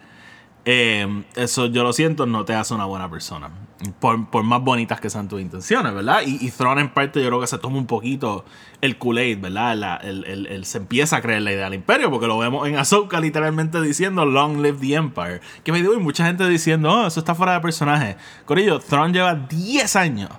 [0.64, 3.50] Eh, eso yo lo siento, no te hace una buena persona.
[3.98, 6.20] Por, por más bonitas que sean tus intenciones, ¿verdad?
[6.24, 8.44] Y, y Thrawn en parte yo creo que se toma un poquito
[8.80, 10.00] el Kool-Aid, ¿verdad?
[10.04, 13.80] Él se empieza a creer la idea del imperio, porque lo vemos en Ahsoka literalmente
[13.82, 15.40] diciendo Long live the Empire.
[15.64, 18.16] Que me digo, y mucha gente diciendo, oh, eso está fuera de personaje.
[18.44, 20.30] Corillo, Thrawn lleva 10 años,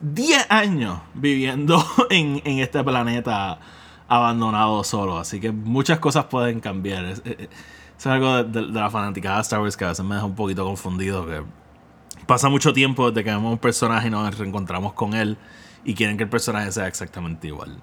[0.00, 3.58] 10 años viviendo en, en este planeta
[4.06, 5.18] abandonado solo.
[5.18, 7.04] Así que muchas cosas pueden cambiar.
[7.06, 7.48] Es, es,
[8.08, 10.64] es algo de, la fanaticada de Star Wars que a veces me deja un poquito
[10.64, 11.26] confundido.
[11.26, 11.42] Que
[12.26, 15.36] pasa mucho tiempo desde que vemos un personaje y nos reencontramos con él
[15.84, 17.76] y quieren que el personaje sea exactamente igual.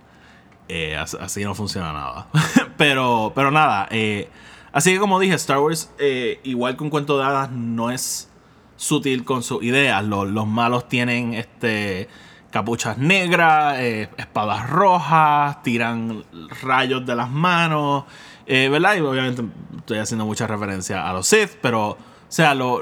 [0.67, 2.27] Eh, así no funciona nada.
[2.77, 3.87] pero, pero nada.
[3.91, 4.29] Eh,
[4.71, 8.29] así que como dije, Star Wars, eh, igual que un cuento de hadas, no es
[8.77, 10.03] sutil con sus ideas.
[10.03, 12.09] Los, los malos tienen este
[12.51, 16.25] capuchas negras, espadas rojas, tiran
[16.61, 18.03] rayos de las manos.
[18.45, 18.95] Eh, ¿Verdad?
[18.95, 19.43] Y obviamente
[19.77, 21.97] estoy haciendo mucha referencia a los Sith, pero.
[22.31, 22.79] O sea, los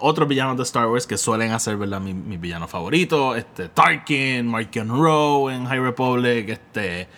[0.00, 2.00] otros villanos de Star Wars que suelen hacer, ¿verdad?
[2.00, 3.36] Mis mi villanos favoritos.
[3.36, 7.08] Este, Tarkin, Markion Rowe en High Republic, este.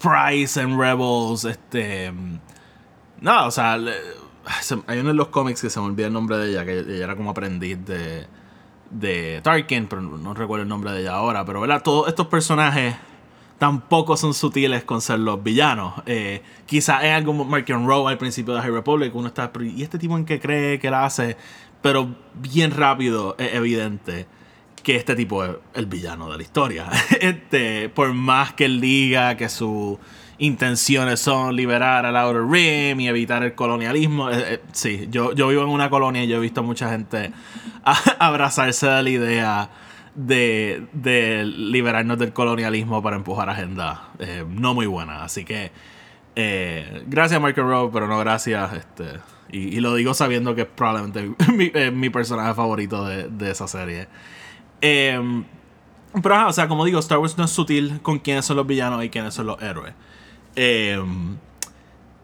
[0.00, 2.12] Price en Rebels, este.
[3.20, 3.72] No, o sea,
[4.86, 7.04] hay uno de los cómics que se me olvida el nombre de ella, que ella
[7.04, 8.28] era como aprendiz de,
[8.90, 11.44] de Tarkin, pero no recuerdo el nombre de ella ahora.
[11.44, 11.82] Pero, ¿verdad?
[11.82, 12.94] Todos estos personajes
[13.58, 15.94] tampoco son sutiles con ser los villanos.
[16.06, 19.98] Eh, quizás en algún Markion Rowe al principio de High Republic uno está, ¿y este
[19.98, 21.36] tipo en qué cree que la hace?
[21.82, 24.26] Pero bien rápido es evidente
[24.82, 26.88] que este tipo es el villano de la historia.
[27.20, 29.98] este, por más que él diga que su
[30.38, 34.30] intenciones son liberar al Outer Rim y evitar el colonialismo.
[34.30, 37.32] Eh, eh, sí, yo, yo vivo en una colonia y yo he visto mucha gente
[38.18, 39.70] abrazarse de la idea
[40.18, 45.22] de, de, liberarnos del colonialismo para empujar agenda eh, no muy buena.
[45.24, 45.70] Así que
[47.06, 48.72] gracias Michael Rowe, pero no gracias.
[48.72, 53.68] Este, y, lo digo sabiendo que es probablemente mi, mi personaje favorito de, de esa
[53.68, 54.08] serie.
[54.80, 55.44] Em,
[56.22, 59.04] pero, o sea, como digo, Star Wars no es sutil con quiénes son los villanos
[59.04, 59.94] y quiénes son los héroes.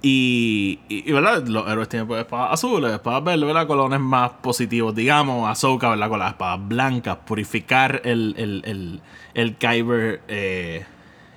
[0.07, 1.47] Y, y, ¿verdad?
[1.47, 3.67] Los héroes tienen pues, espadas azules, espadas verdes, ¿verdad?
[3.67, 5.49] Colores más positivos, digamos.
[5.49, 6.11] Ahsoka, ¿verdad?
[6.11, 7.17] Con las espadas blancas.
[7.25, 9.01] Purificar el, el, el,
[9.33, 10.85] el Kyber eh,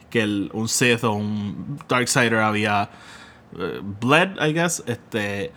[0.10, 2.90] que un Sith o un Darksider había
[3.58, 4.84] eh, bled, I guess.
[4.86, 5.54] Este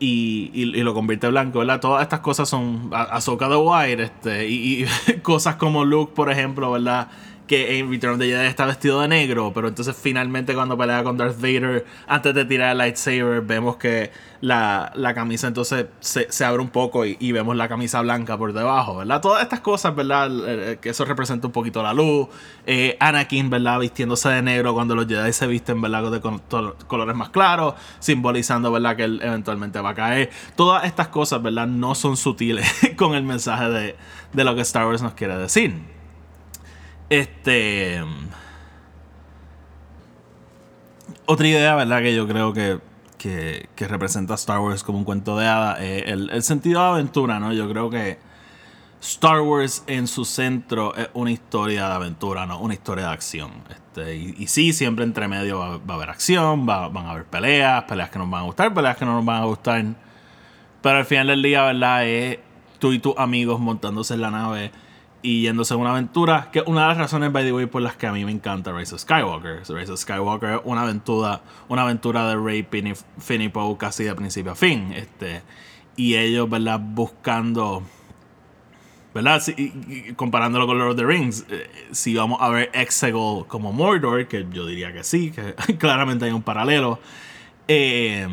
[0.00, 1.78] y, y, lo convierte blanco, ¿verdad?
[1.78, 6.72] Todas estas cosas son Ahsoka the White, este, y, y cosas como Luke, por ejemplo,
[6.72, 7.08] ¿verdad?
[7.50, 11.16] Que en Return of Jedi está vestido de negro, pero entonces finalmente cuando pelea con
[11.16, 16.68] Darth Vader, antes de tirar el lightsaber, vemos que la, camisa entonces se, abre un
[16.68, 19.20] poco y, vemos la camisa blanca por debajo, ¿verdad?
[19.20, 20.78] Todas estas cosas, ¿verdad?
[20.78, 22.28] Que eso representa un poquito la luz.
[22.66, 23.80] Eh, Anakin, ¿verdad?
[23.80, 26.08] Vistiéndose de negro cuando los Jedi se visten, ¿verdad?
[26.08, 26.20] De
[26.86, 28.94] colores más claros, simbolizando, ¿verdad?
[28.94, 30.30] Que él eventualmente va a caer.
[30.54, 31.66] Todas estas cosas, ¿verdad?
[31.66, 33.96] No son sutiles con el mensaje de,
[34.32, 35.99] de lo que Star Wars nos quiere decir.
[37.10, 38.00] Este.
[41.26, 42.02] Otra idea, ¿verdad?
[42.02, 42.78] Que yo creo que,
[43.18, 47.52] que, representa Star Wars como un cuento de hadas el, sentido de aventura, ¿no?
[47.52, 48.18] Yo creo que
[49.00, 52.60] Star Wars en su centro es una historia de aventura, ¿no?
[52.60, 53.50] Una historia de acción.
[53.68, 58.10] Este, y, sí, siempre entre medio va, a haber acción, van a haber peleas, peleas
[58.10, 59.84] que nos van a gustar, peleas que no nos van a gustar.
[60.80, 62.06] Pero al final del día, ¿verdad?
[62.06, 62.38] Es
[62.78, 64.70] tú y tus amigos montándose en la nave
[65.22, 67.96] y yéndose a una aventura, que una de las razones, by the way, por las
[67.96, 69.62] que a mí me encanta of Skywalker.
[69.68, 72.66] Rise of Skywalker es una aventura, una aventura de Ray
[73.18, 74.92] Finipo casi de principio a fin.
[74.94, 75.42] Este,
[75.96, 76.80] y ellos, ¿verdad?
[76.82, 77.82] Buscando,
[79.14, 79.42] ¿verdad?
[80.16, 84.46] comparándolo con Lord of the Rings, eh, si vamos a ver Exegol como Mordor, que
[84.50, 86.98] yo diría que sí, que claramente hay un paralelo.
[87.68, 88.26] Eh,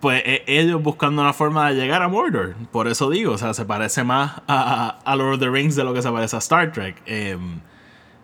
[0.00, 2.54] pues e, ellos buscando una forma de llegar a Mordor.
[2.70, 5.94] Por eso digo, o sea, se parece más a, Lord of the Rings de lo
[5.94, 7.02] que se parece a Star Trek.
[7.06, 7.60] Em,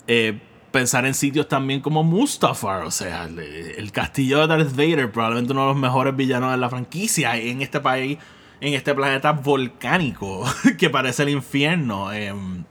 [0.06, 5.52] eh, pensar en sitios también como Mustafar, o sea, el, castillo de Darth Vader, probablemente
[5.52, 8.18] uno de los mejores villanos de la franquicia en este país,
[8.60, 10.44] en este planeta volcánico
[10.78, 12.12] que parece el infierno.
[12.12, 12.64] Em,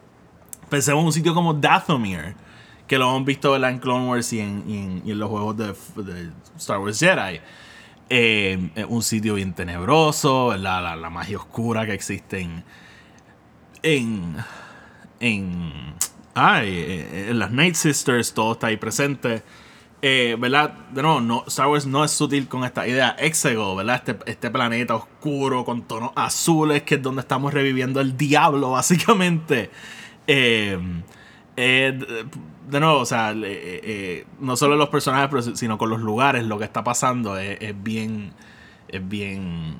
[0.69, 2.35] pensemos en un sitio como Dathomir,
[2.87, 5.73] que lo hemos visto en Clone Wars y en, los juegos de
[6.57, 7.39] Star Wars Jedi.
[8.15, 12.63] Eh, un sitio bien tenebroso, la, la, magia oscura que existe en.
[13.82, 14.36] en.
[15.19, 15.95] en.
[16.36, 19.41] Ay, eh, en las Night Sisters, todo está ahí presente.
[20.06, 20.73] Eh, ¿Verdad?
[20.91, 23.15] De no, Star Wars no es sutil con esta idea.
[23.17, 23.95] Exego, ¿verdad?
[23.95, 29.71] Este, este planeta oscuro con tonos azules, que es donde estamos reviviendo el diablo, básicamente.
[30.28, 30.78] Eh,
[31.56, 32.26] eh,
[32.69, 36.58] de nuevo, o sea, eh, eh, no solo los personajes, sino con los lugares, lo
[36.58, 38.34] que está pasando es, bien,
[38.88, 39.76] es bien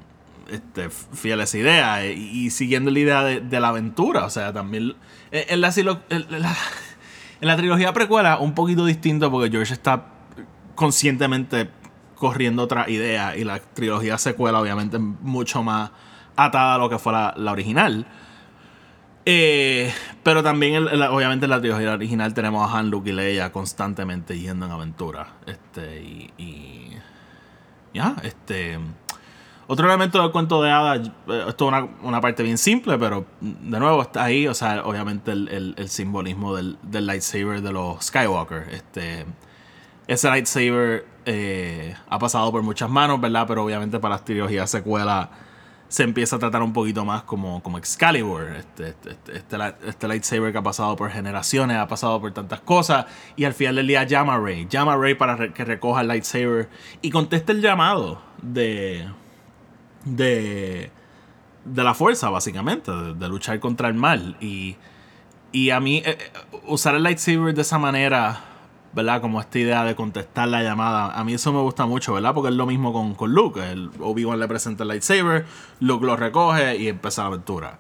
[0.50, 2.06] este, fiel a esa idea.
[2.06, 4.96] Y, siguiendo la idea de, la aventura, o sea, también
[5.32, 5.74] en la,
[6.10, 10.06] en la, trilogía precuela, un poquito distinto porque George está
[10.76, 11.70] conscientemente
[12.16, 15.92] corriendo otra idea y la trilogía secuela obviamente mucho más
[16.36, 18.08] atada a lo que fue la original.
[19.26, 24.38] Eh, pero también, obviamente, en la trilogía original tenemos a Han, Luke y Leia constantemente
[24.38, 25.28] yendo en aventura.
[25.46, 26.02] Este,
[26.38, 26.92] y.
[27.94, 28.80] ya, este.
[29.66, 33.80] Otro elemento del cuento de hadas, eh, esto es una, parte bien simple, pero de
[33.80, 38.68] nuevo está ahí, o sea, obviamente el, simbolismo del, lightsaber de los Skywalker.
[38.72, 39.26] Este,
[40.08, 43.46] ese lightsaber eh, ha pasado por muchas manos, ¿verdad?
[43.48, 45.30] Pero obviamente para las trilogías secuela
[45.94, 50.08] se empieza a tratar un poquito más como, como Excalibur, este, este, este, este, este,
[50.08, 53.86] lightsaber que ha pasado por generaciones, ha pasado por tantas cosas, y al final del
[53.86, 56.68] día llama a Rey, llama a Rey para que recoja el lightsaber
[57.04, 59.08] y conteste el llamado de,
[60.04, 60.90] de,
[61.64, 64.36] de la fuerza, básicamente, de, luchar contra el mal.
[64.42, 64.78] Y,
[65.52, 68.53] y a mí, eh, eh, usar el lightsaber de esa manera
[68.94, 69.22] ¿verdad?
[69.22, 71.12] Como esta idea de contestar la llamada.
[71.14, 72.34] A mí eso me gusta mucho, ¿verdad?
[72.34, 73.60] Porque es lo mismo con, con Luke.
[73.72, 75.46] El Obi-Wan le presenta el lightsaber,
[75.80, 77.80] Luke lo recoge y empieza la aventura.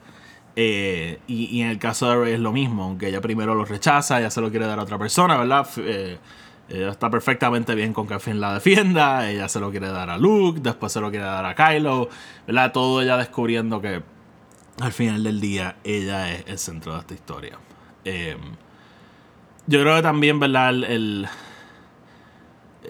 [0.55, 4.19] Eh, y, en el caso de Rey es lo mismo, aunque ella primero lo rechaza,
[4.19, 5.67] ella se lo quiere dar a otra persona, ¿verdad?
[5.77, 6.19] Eh,
[6.69, 10.17] ella está perfectamente bien con que Finn la defienda, ella se lo quiere dar a
[10.17, 12.09] Luke, después se lo quiere dar a Kylo,
[12.45, 12.71] ¿verdad?
[12.71, 14.03] Todo ella descubriendo que
[14.79, 17.57] al final del día ella es el centro de esta historia.
[18.05, 18.37] Eh,
[19.67, 20.69] yo creo que también, ¿verdad?
[20.69, 21.27] El,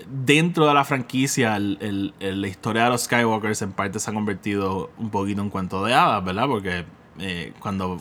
[0.07, 4.91] dentro de la franquicia, el, la historia de los Skywalkers en parte se ha convertido
[4.97, 6.47] un poquito en cuento de hadas, ¿verdad?
[6.47, 6.85] Porque
[7.19, 7.99] eh, cuando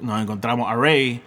[0.00, 1.22] nos encontramos a Rey,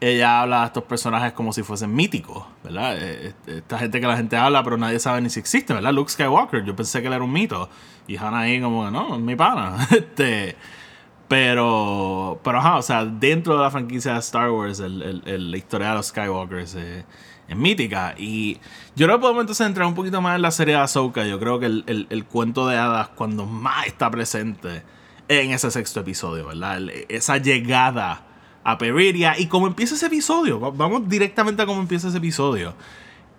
[0.00, 2.96] ella habla de estos personajes como si fuesen míticos, ¿verdad?
[2.98, 5.92] Eh, eh, esta gente que la gente habla, pero nadie sabe ni si existe, ¿verdad?
[5.92, 7.68] Luke Skywalker, yo pensé que él era un mito.
[8.06, 9.88] Y Han ahí como, no, es mi pana.
[9.90, 10.56] este,
[11.28, 15.90] pero, pero o sea, dentro de la franquicia de Star Wars, el, el, la historia
[15.90, 17.04] de los Skywalkers es
[17.56, 18.14] mítica.
[18.16, 18.58] Y
[18.94, 21.24] yo creo que podemos entonces entrar un poquito más en la serie de Ahsoka.
[21.24, 24.82] Yo creo que el, el cuento de hadas, cuando más está presente
[25.28, 26.80] en ese sexto episodio, ¿verdad?
[27.08, 28.22] esa llegada
[28.64, 29.38] a Periria.
[29.38, 32.74] Y cómo empieza ese episodio, vamos directamente a cómo empieza ese episodio.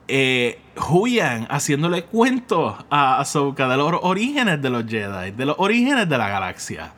[0.10, 6.08] Eh, Huyan haciéndole cuentos a Ahsoka de los orígenes de los Jedi, de los orígenes
[6.08, 6.93] de la galaxia.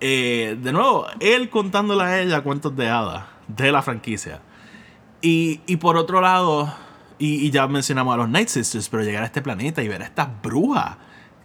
[0.00, 4.40] Eh, de nuevo, él contándole a ella cuentos de hadas de la franquicia.
[5.22, 6.72] Y, y por otro lado,
[7.18, 10.04] y, ya mencionamos a los Night Sisters, pero llegar a este planeta y ver a
[10.04, 10.98] estas brujas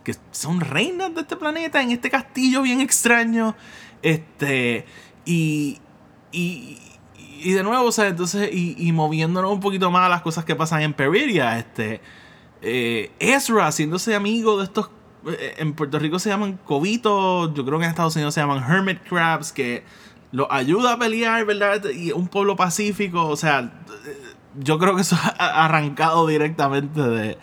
[0.04, 3.56] que son reinas de este planeta en este castillo bien extraño.
[4.02, 4.86] Este,
[5.26, 5.78] y,
[6.32, 6.80] y,
[7.44, 10.56] y de nuevo, o sea, entonces, y, moviéndonos un poquito más a las cosas que
[10.56, 12.02] pasan en Periria, este,
[12.62, 14.90] eh, Ezra haciéndose amigo de estos,
[15.58, 19.00] en Puerto Rico se llaman cobitos, yo creo que en Estados Unidos se llaman hermit
[19.08, 19.84] crabs, que
[20.32, 21.84] lo ayuda a pelear, ¿verdad?
[21.90, 23.72] Y un pueblo pacífico, o sea,
[24.60, 27.38] yo creo que eso ha arrancado directamente de,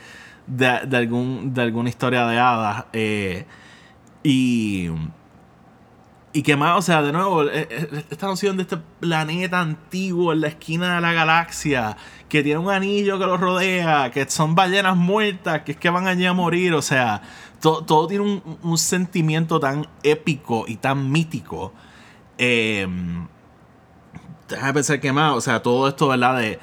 [0.46, 2.84] de, algún, de alguna historia de hadas.
[2.92, 3.46] Eh,
[4.22, 4.90] y.
[6.30, 10.34] Y que más, o sea, de nuevo, eh, eh, esta noción de este planeta antiguo
[10.34, 11.96] en la esquina de la galaxia,
[12.28, 16.06] que tiene un anillo que lo rodea, que son ballenas muertas, que es que van
[16.06, 17.22] allí a morir, o sea,
[17.60, 21.72] todo, tiene un, un, sentimiento tan épico y tan mítico.
[22.38, 22.86] Eh,
[24.48, 26.38] déjame pensar que más, o sea, todo esto, ¿verdad?
[26.38, 26.58] De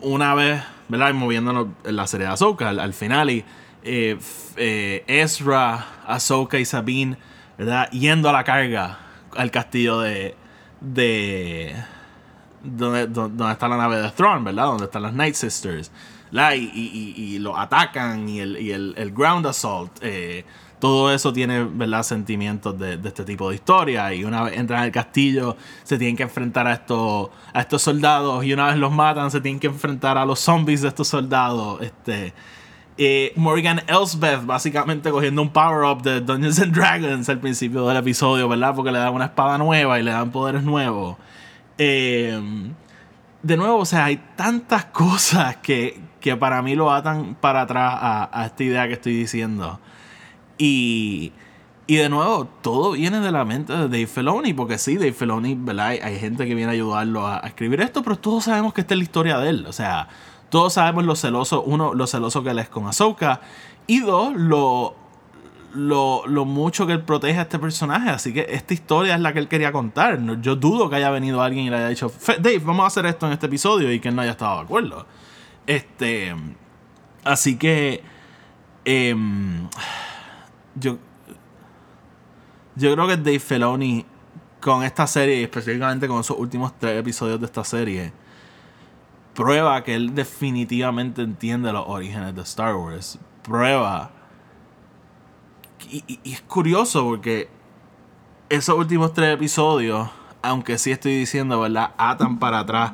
[0.00, 1.14] una vez ¿verdad?
[1.14, 3.44] Moviéndonos en la serie de Ahsoka al, final y
[3.84, 4.18] eh,
[4.56, 7.16] eh, Ezra, Ahsoka y Sabine,
[7.56, 7.88] ¿verdad?
[7.92, 8.98] Yendo a la carga
[9.36, 10.34] al castillo de...
[10.80, 11.76] de
[12.62, 14.64] donde, donde, está la nave de Thrawn, ¿verdad?
[14.64, 15.90] Donde están las Night Sisters.
[16.32, 19.92] Y, y, y, lo atacan y el, el, el ground assault.
[20.02, 20.44] Eh,
[20.80, 22.02] todo eso tiene ¿verdad?
[22.02, 24.12] sentimientos de, este tipo de historia.
[24.14, 28.44] Y una vez entran al castillo, se tienen que enfrentar a estos, a estos soldados.
[28.44, 31.82] Y una vez los matan, se tienen que enfrentar a los zombies de estos soldados.
[31.82, 32.32] Este,
[32.96, 38.48] eh, Morgan Elsbeth, básicamente cogiendo un power-up de Dungeons and Dragons al principio del episodio,
[38.48, 38.74] ¿verdad?
[38.74, 41.16] Porque le dan una espada nueva y le dan poderes nuevos.
[41.76, 42.40] Eh,
[43.42, 47.94] de nuevo, o sea, hay tantas cosas que, que para mí lo atan para atrás
[47.96, 49.80] a, a esta idea que estoy diciendo.
[50.58, 51.32] Y,
[51.90, 55.56] y de nuevo, todo viene de la mente de Dave Filoni, porque sí, Dave Filoni,
[55.56, 55.88] ¿verdad?
[55.88, 58.98] Hay, gente que viene a ayudarlo a, escribir esto, pero todos sabemos que esta es
[58.98, 59.66] la historia de él.
[59.66, 60.06] O sea,
[60.50, 63.40] todos sabemos lo celoso, uno, lo celoso que él es con Ahsoka,
[63.88, 64.94] y dos, lo,
[65.74, 68.10] lo, lo, mucho que él protege a este personaje.
[68.10, 70.20] Así que esta historia es la que él quería contar.
[70.40, 73.26] Yo dudo que haya venido alguien y le haya dicho, Dave, vamos a hacer esto
[73.26, 75.06] en este episodio y que él no haya estado de acuerdo.
[75.66, 76.34] Este.
[77.24, 78.02] Así que.
[78.84, 79.14] Eh,
[80.74, 80.98] yo,
[82.76, 84.06] yo creo que Dave Filoni
[84.60, 88.12] con esta serie, específicamente con esos últimos tres episodios de esta serie,
[89.34, 93.18] prueba que él definitivamente entiende los orígenes de Star Wars.
[93.42, 94.10] Prueba.
[95.88, 97.48] Y, es curioso porque
[98.48, 100.08] esos últimos tres episodios,
[100.42, 101.92] aunque sí estoy diciendo, ¿verdad?
[101.96, 102.92] Atan para atrás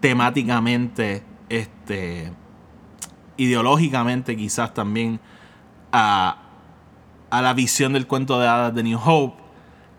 [0.00, 2.32] temáticamente, este,
[3.36, 5.20] ideológicamente quizás también
[5.92, 6.38] a,
[7.30, 9.42] a la visión del cuento de hadas de New Hope,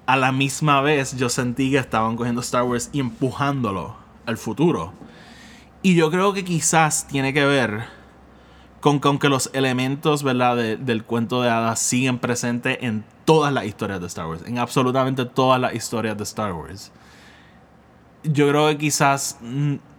[0.05, 4.93] a la misma vez yo sentí que estaban cogiendo Star Wars y empujándolo al futuro.
[5.81, 7.96] Y yo creo que quizás tiene que ver
[8.81, 10.55] con, que los elementos ¿verdad?
[10.55, 15.25] del cuento de hadas siguen presentes en todas las historias de Star Wars, en absolutamente
[15.25, 16.91] todas las historias de Star Wars.
[18.23, 19.39] Yo creo que quizás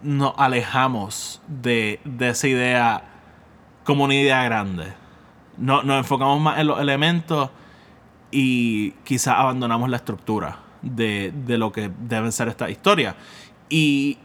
[0.03, 3.05] nos alejamos de, de esa idea
[3.85, 4.93] como una idea grande
[5.59, 7.51] no, nos enfocamos más en los elementos
[8.31, 13.15] y quizás abandonamos la estructura de, lo que deben ser estas historias.
[13.69, 14.19] Y,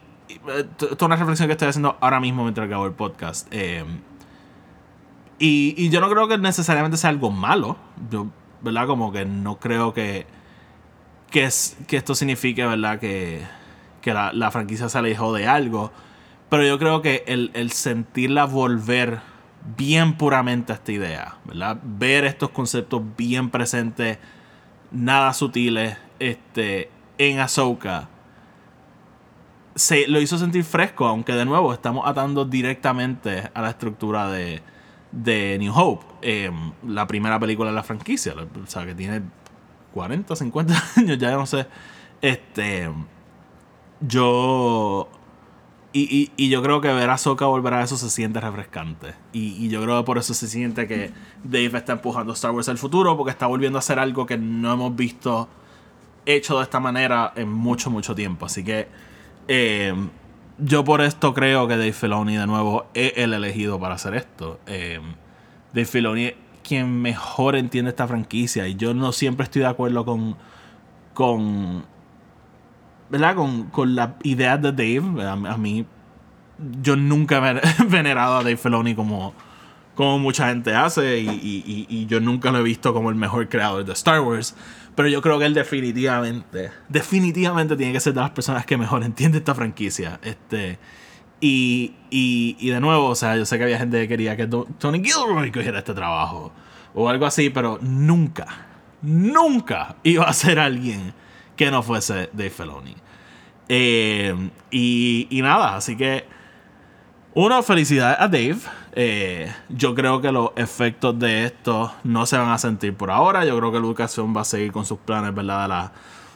[0.48, 3.48] esto es una reflexión que estoy haciendo ahora mismo mientras grabo el podcast.
[3.52, 3.84] Eh,
[5.46, 7.76] y, yo no creo que necesariamente sea algo malo.
[8.10, 8.28] Yo,
[8.62, 8.88] ¿verdad?
[8.88, 10.26] Como que no creo que,
[11.30, 12.98] que, es, que esto signifique, ¿verdad?
[12.98, 13.42] Que,
[14.06, 15.92] la, franquicia se alejó de algo.
[16.48, 19.20] Pero yo creo que el, sentirla volver
[19.76, 21.78] bien puramente esta idea, ¿verdad?
[21.84, 24.20] Ver estos conceptos bien presentes,
[24.92, 28.08] nada sutiles, este, en Ahsoka,
[29.76, 34.62] se lo hizo sentir fresco, aunque de nuevo estamos atando directamente a la estructura de,
[35.14, 39.22] de New Hope, em, la primera película de la franquicia, o sea, que tiene
[39.94, 41.68] 40, 50 años, ya no sé.
[42.22, 42.90] Este,
[44.02, 45.08] yo
[45.96, 49.14] y, y, yo creo que ver a Soka volver a eso se siente refrescante.
[49.32, 51.12] Y, y, yo creo que por eso se siente que
[51.44, 54.74] Dave está empujando Star Wars al futuro, porque está volviendo a hacer algo que no
[54.74, 55.48] hemos visto
[56.26, 58.48] hecho de esta manera en mucho, mucho tiempo.
[58.48, 58.88] Así que
[59.48, 59.94] eh,
[60.58, 64.60] yo por esto creo que Dave Filoni de nuevo es el elegido para hacer esto.
[64.68, 65.00] Eh,
[65.74, 66.34] Dave Filoni es
[66.64, 68.68] quien mejor entiende esta franquicia.
[68.68, 70.36] Y yo no siempre estoy de acuerdo con,
[71.14, 71.86] con
[73.10, 73.36] ¿verdad?
[73.36, 75.28] Con, con las ideas de Dave.
[75.28, 75.86] A, mí,
[76.82, 79.34] yo nunca he venerado a Dave Filoni como,
[79.96, 83.94] como mucha gente hace y, yo nunca lo he visto como el mejor creador de
[83.94, 84.56] Star Wars.
[84.96, 89.04] Pero yo creo que él definitivamente, definitivamente tiene que ser de las personas que mejor
[89.06, 90.20] entiende esta franquicia.
[90.24, 90.78] Este,
[91.42, 94.48] y, y, y de nuevo, o sea, yo sé que había gente que quería que
[94.48, 96.54] Tony Gilroy cogiera este trabajo
[96.94, 98.48] o algo así, pero nunca,
[99.02, 101.14] nunca iba a ser alguien
[101.56, 102.96] que no fuese Dave Filoni.
[103.70, 104.36] Eh,
[104.72, 106.26] y, nada, así que.
[107.36, 108.58] Una felicidad a Dave.
[108.96, 113.44] Eh, yo creo que los efectos de esto no se van a sentir por ahora.
[113.46, 115.64] Yo creo que Lucasfilm va a seguir con sus planes, ¿verdad?
[115.64, 115.92] De, la,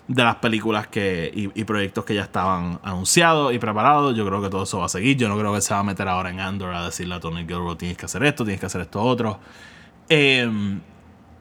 [0.07, 4.15] de las películas que, y, proyectos que ya estaban anunciados y preparados.
[4.15, 5.17] Yo creo que todo eso va a seguir.
[5.17, 7.41] Yo no creo que se va a meter ahora en Andor a decirle a Tony
[7.41, 9.39] Gilroy: tienes que hacer esto, tienes que hacer esto otro.
[10.09, 10.79] Eh,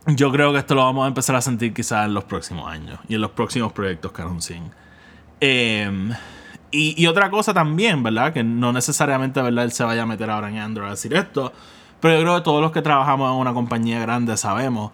[0.09, 3.01] yo creo que esto lo vamos a empezar a sentir quizás en los próximos años
[3.09, 4.71] y en los próximos proyectos que anuncien.
[5.41, 6.13] Em,
[6.71, 8.33] y, otra cosa también, ¿verdad?
[8.33, 9.65] Que no necesariamente, ¿verdad?
[9.65, 11.53] Él se vaya a meter ahora en Android a decir esto.
[12.01, 14.93] Pero yo creo que todos los que trabajamos en una compañía grande sabemos.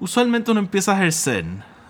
[0.00, 1.44] Usualmente uno empieza a ejercer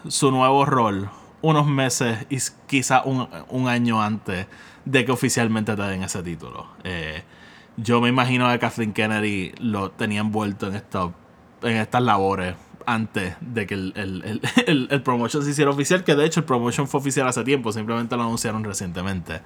[0.06, 1.10] su nuevo rol
[1.40, 4.46] unos meses y quizás un, año antes
[4.84, 6.68] de que oficialmente te den ese título.
[6.84, 7.22] Eh,
[7.76, 11.14] yo me imagino que Kathleen Kennedy lo tenía envuelto en, esto,
[11.62, 12.54] en estas labores
[12.86, 13.74] antes de que
[14.66, 18.16] el, promotion se hiciera oficial, que de hecho el promotion fue oficial hace tiempo, simplemente
[18.16, 19.40] lo anunciaron recientemente.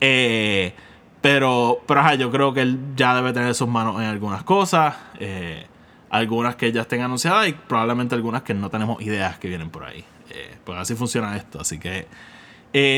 [0.00, 0.74] Eh,
[1.20, 5.66] pero, pero yo creo que él ya debe tener sus manos en algunas cosas, eh,
[6.10, 9.84] algunas que ya estén anunciadas y probablemente algunas que no tenemos ideas que vienen por
[9.84, 10.04] ahí.
[10.30, 12.06] Eh, pues así funciona esto, así que...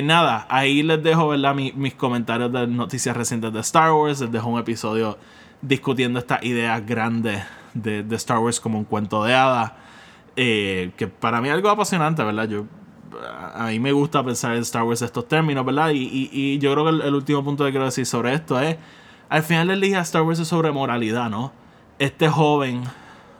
[0.02, 1.54] nada, ahí les dejo ¿verdad?
[1.54, 4.20] mis comentarios de noticias recientes de Star Wars.
[4.20, 5.16] Les dejo un episodio
[5.62, 7.42] discutiendo estas ideas grandes
[7.74, 9.72] de, Star Wars como un cuento de hadas.
[10.36, 12.48] Eh, que para mí es algo apasionante, ¿verdad?
[12.48, 12.64] Yo,
[13.54, 15.90] a mí me gusta pensar en Star Wars estos términos, ¿verdad?
[15.92, 18.76] Y, yo creo que el, último punto que quiero decir sobre esto es,
[19.28, 21.52] al final del día Star Wars es sobre moralidad, ¿no?
[21.98, 22.82] Este joven,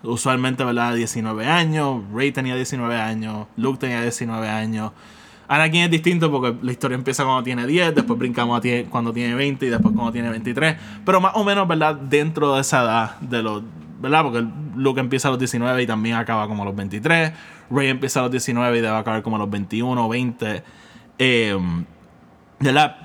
[0.02, 0.94] usualmente, ¿verdad?
[0.94, 4.92] 19 años, Rey tenía 19 años, Luke tenía 19 años.
[5.48, 9.34] Anakin es distinto porque la historia empieza cuando tiene 10, después brincamos a cuando tiene
[9.34, 10.76] 20 y después cuando tiene 23.
[11.04, 11.96] Pero más o menos, ¿verdad?
[11.96, 13.62] Dentro de esa edad de los
[14.01, 14.22] ¿verdad?
[14.22, 14.46] Porque
[14.76, 17.32] Luke empieza a los 19 y también acaba como a los 23.
[17.70, 20.62] Rey empieza a los 19 y debe acabar como a los 21 o 20.
[21.18, 21.59] Eh,
[22.59, 22.96] ¿verdad?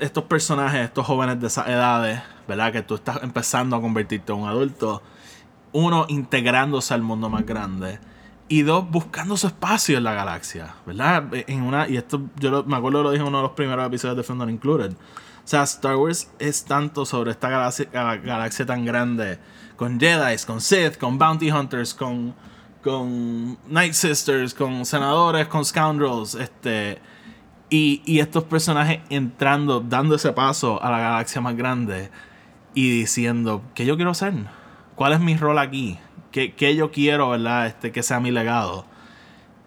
[0.00, 2.70] Estos personajes, estos jóvenes de esas edades, ¿verdad?
[2.70, 5.02] Que tú estás empezando a convertirte en un adulto.
[5.72, 7.98] Uno, integrándose al mundo más grande.
[8.48, 11.24] Y dos, buscando su espacio en la galaxia, ¿verdad?
[11.32, 14.18] En una, y esto yo me acuerdo lo dije en uno de los primeros episodios
[14.18, 14.92] de Film Included.
[14.92, 19.38] O sea, Star Wars es tanto sobre esta galaxia, galaxia tan grande
[19.82, 22.32] con Jedi, con Sith, con Bounty Hunters, con,
[22.84, 27.00] con Night Sisters, con senadores, con Scoundrels, este,
[27.68, 32.12] y, estos personajes entrando, dando ese paso a la galaxia más grande
[32.74, 34.34] y diciendo, ¿qué yo quiero hacer?
[34.94, 35.98] ¿Cuál es mi rol aquí?
[36.30, 37.66] ¿Qué, yo quiero, verdad?
[37.66, 38.86] Este, que sea mi legado.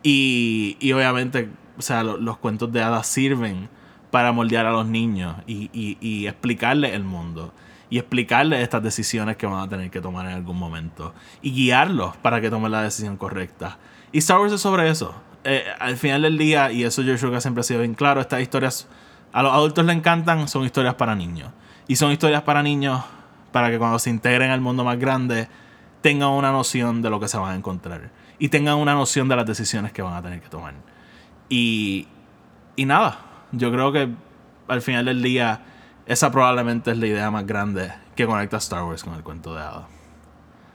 [0.01, 3.67] Y, y obviamente, o sea, los cuentos de hadas sirven
[4.11, 7.53] para moldear a los niños y, y, y explicarles el mundo
[7.89, 12.17] y explicarles estas decisiones que van a tener que tomar en algún momento y guiarlos
[12.17, 13.77] para que tomen la decisión correcta.
[14.11, 15.13] Y Star es sobre eso.
[15.43, 18.21] Eh, al final del día, y eso yo creo que siempre ha sido bien claro,
[18.21, 18.87] estas historias
[19.31, 21.51] a los adultos les encantan, son historias para niños.
[21.87, 23.03] Y son historias para niños
[23.51, 25.47] para que cuando se integren al mundo más grande
[26.01, 28.11] tengan una noción de lo que se van a encontrar.
[28.39, 30.73] Y tengan una noción de las decisiones que van a tener que tomar.
[31.49, 32.07] Y,
[32.75, 33.19] y nada,
[33.51, 34.09] yo creo que
[34.67, 35.61] al final del día
[36.05, 39.61] esa probablemente es la idea más grande que conecta Star Wars con el cuento de
[39.61, 39.85] hadas.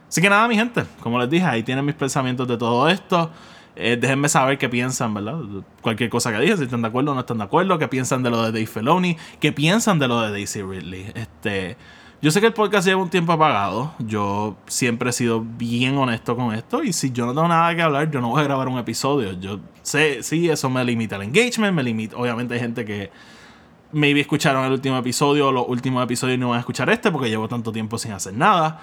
[0.09, 3.31] Así que nada, mi gente, como les dije, ahí tienen mis pensamientos de todo esto.
[3.77, 5.37] Eh, déjenme saber qué piensan, ¿verdad?
[5.81, 8.21] Cualquier cosa que dije, si están de acuerdo o no están de acuerdo, qué piensan
[8.21, 11.13] de lo de Dave Filoni, qué piensan de lo de Daisy Ridley.
[11.15, 11.77] Este,
[12.21, 16.35] yo sé que el podcast lleva un tiempo apagado, yo siempre he sido bien honesto
[16.35, 18.67] con esto y si yo no tengo nada que hablar, yo no voy a grabar
[18.67, 19.31] un episodio.
[19.39, 23.09] Yo sé, sí, eso me limita el engagement, me limita, obviamente hay gente que
[23.93, 27.29] maybe escucharon el último episodio, los últimos episodios y no van a escuchar este porque
[27.29, 28.79] llevo tanto tiempo sin hacer nada.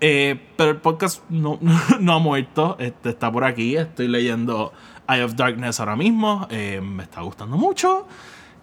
[0.00, 1.58] Eh, pero el podcast no,
[2.00, 3.76] no ha muerto, este, está por aquí.
[3.76, 4.72] Estoy leyendo
[5.08, 6.46] Eye of Darkness ahora mismo.
[6.50, 8.06] Eh, me está gustando mucho.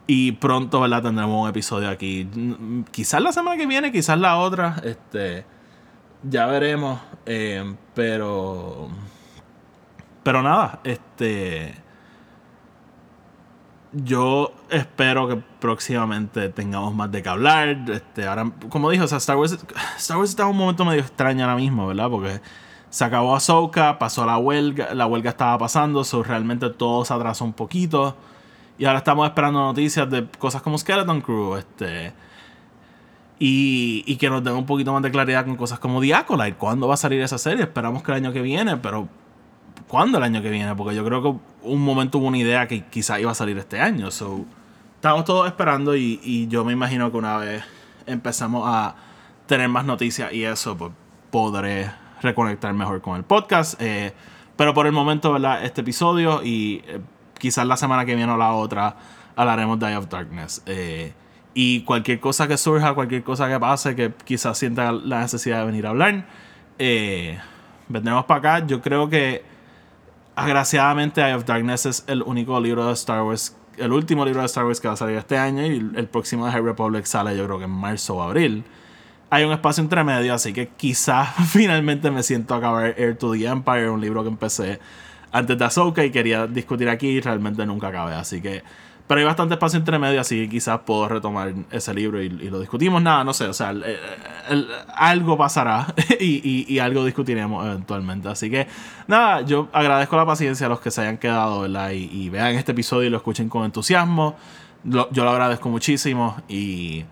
[0.05, 1.01] Y pronto, ¿verdad?
[1.01, 2.27] Tendremos un episodio aquí.
[2.91, 4.81] Quizás la semana que viene, quizás la otra.
[4.83, 5.45] Este.
[6.23, 6.99] Ya veremos.
[7.25, 8.89] Eh, pero.
[10.23, 11.82] Pero nada, este.
[13.93, 17.69] Yo espero que próximamente tengamos más de que hablar.
[17.89, 19.57] Este, ahora, como dijo, o sea, Star Wars,
[19.97, 22.09] Star Wars está en un momento medio extraño ahora mismo, ¿verdad?
[22.09, 22.41] Porque
[22.89, 27.45] se acabó Ahsoka, pasó la huelga, la huelga estaba pasando, so realmente todo se atrasó
[27.45, 28.15] un poquito.
[28.79, 32.13] Y ahora estamos esperando noticias de cosas como Skeleton Crew, este.
[33.37, 36.55] Y, y que nos den un poquito más de claridad con cosas como The.
[36.57, 37.63] ¿Cuándo va a salir esa serie?
[37.63, 39.07] Esperamos que el año que viene, pero
[39.87, 40.75] ¿cuándo el año que viene?
[40.75, 43.79] Porque yo creo que un momento hubo una idea que quizá iba a salir este
[43.79, 44.11] año.
[44.11, 44.45] So,
[44.95, 47.63] estamos todos esperando y, y yo me imagino que una vez
[48.05, 48.95] empezamos a
[49.45, 50.91] tener más noticias y eso, pues
[51.29, 53.79] podré reconectar mejor con el podcast.
[53.81, 54.13] Eh,
[54.55, 55.63] pero por el momento, ¿verdad?
[55.63, 57.01] Este episodio y eh,
[57.39, 58.95] quizás la semana que viene o la otra
[59.35, 60.61] hablaremos de Eye of Darkness.
[60.65, 61.13] Eh,
[61.53, 65.65] y cualquier cosa que surja, cualquier cosa que pase, que quizás sienta la necesidad de
[65.65, 66.25] venir a hablar,
[67.87, 68.67] vendremos para acá.
[68.67, 69.43] Yo creo que
[70.35, 74.47] agraciadamente Eye of Darkness es el único libro de Star Wars, el último libro de
[74.47, 77.35] Star Wars que va a salir este año y el próximo de High Republic sale
[77.35, 78.63] yo creo que en marzo o abril.
[79.29, 83.31] Hay un espacio entre medio, así que quizás finalmente me siento a acabar Air to
[83.33, 84.79] the Empire, un libro que empecé
[85.31, 88.63] antes de Ahsoka y quería discutir aquí y realmente nunca acabé, así que...
[89.05, 92.59] Pero hay bastante espacio entre medio, así que quizás puedo retomar ese libro y, lo
[92.61, 93.01] discutimos.
[93.01, 93.73] Nada, no sé, o sea,
[94.95, 98.29] algo pasará y, y, algo discutiremos eventualmente.
[98.29, 98.67] Así que
[99.07, 101.91] nada, yo agradezco la paciencia a los que se hayan quedado, ¿verdad?
[101.91, 104.37] Y, vean este episodio y lo escuchen con entusiasmo.
[104.83, 107.03] yo lo agradezco muchísimo y,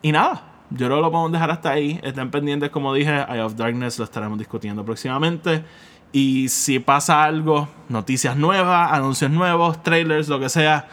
[0.00, 2.00] y nada, yo creo que lo podemos dejar hasta ahí.
[2.02, 5.62] Estén pendientes, como dije, Eye of Darkness lo estaremos discutiendo próximamente.
[6.10, 10.86] Y si pasa algo, noticias nuevas, anuncios nuevos, trailers, lo que sea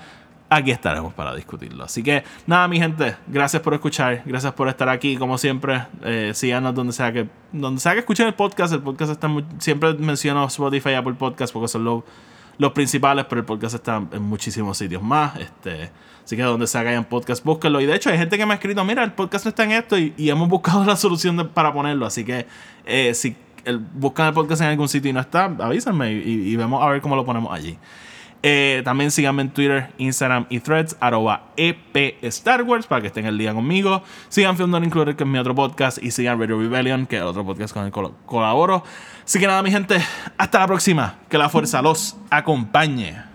[0.52, 1.86] aquí estaremos para discutirlo.
[1.86, 6.32] Así que nada, mi gente, gracias por escuchar, gracias por estar aquí, como siempre, eh,
[6.36, 9.30] síganos donde sea que donde sea que escuchen el podcast, el podcast está
[9.60, 12.04] siempre menciono Spotify y Apple Podcast porque son los,
[12.58, 15.90] los principales, pero el podcast está en muchísimos sitios más, este,
[16.24, 17.80] así que donde sea que hayan podcast, búsquenlo.
[17.80, 19.98] Y de hecho hay gente que me ha escrito, mira, el podcast está en esto
[19.98, 22.46] y, hemos buscado la solución para ponerlo, así que
[22.86, 26.84] eh, si el, buscan el podcast en algún sitio y no está, avísenme y vemos
[26.84, 27.78] a ver cómo lo ponemos allí.
[28.44, 33.26] Eh, también síganme en Twitter, Instagram y Threads, arroba EP Star Wars, para que estén
[33.26, 34.04] el día conmigo.
[34.30, 37.24] Sigan Film Don't Included, que es mi otro podcast, y sigan Radio Rebellion, que es
[37.24, 38.84] otro podcast con el que colaboro.
[39.24, 39.98] Así que nada, mi gente,
[40.38, 41.20] hasta la próxima.
[41.30, 43.31] Que la fuerza los acompañe.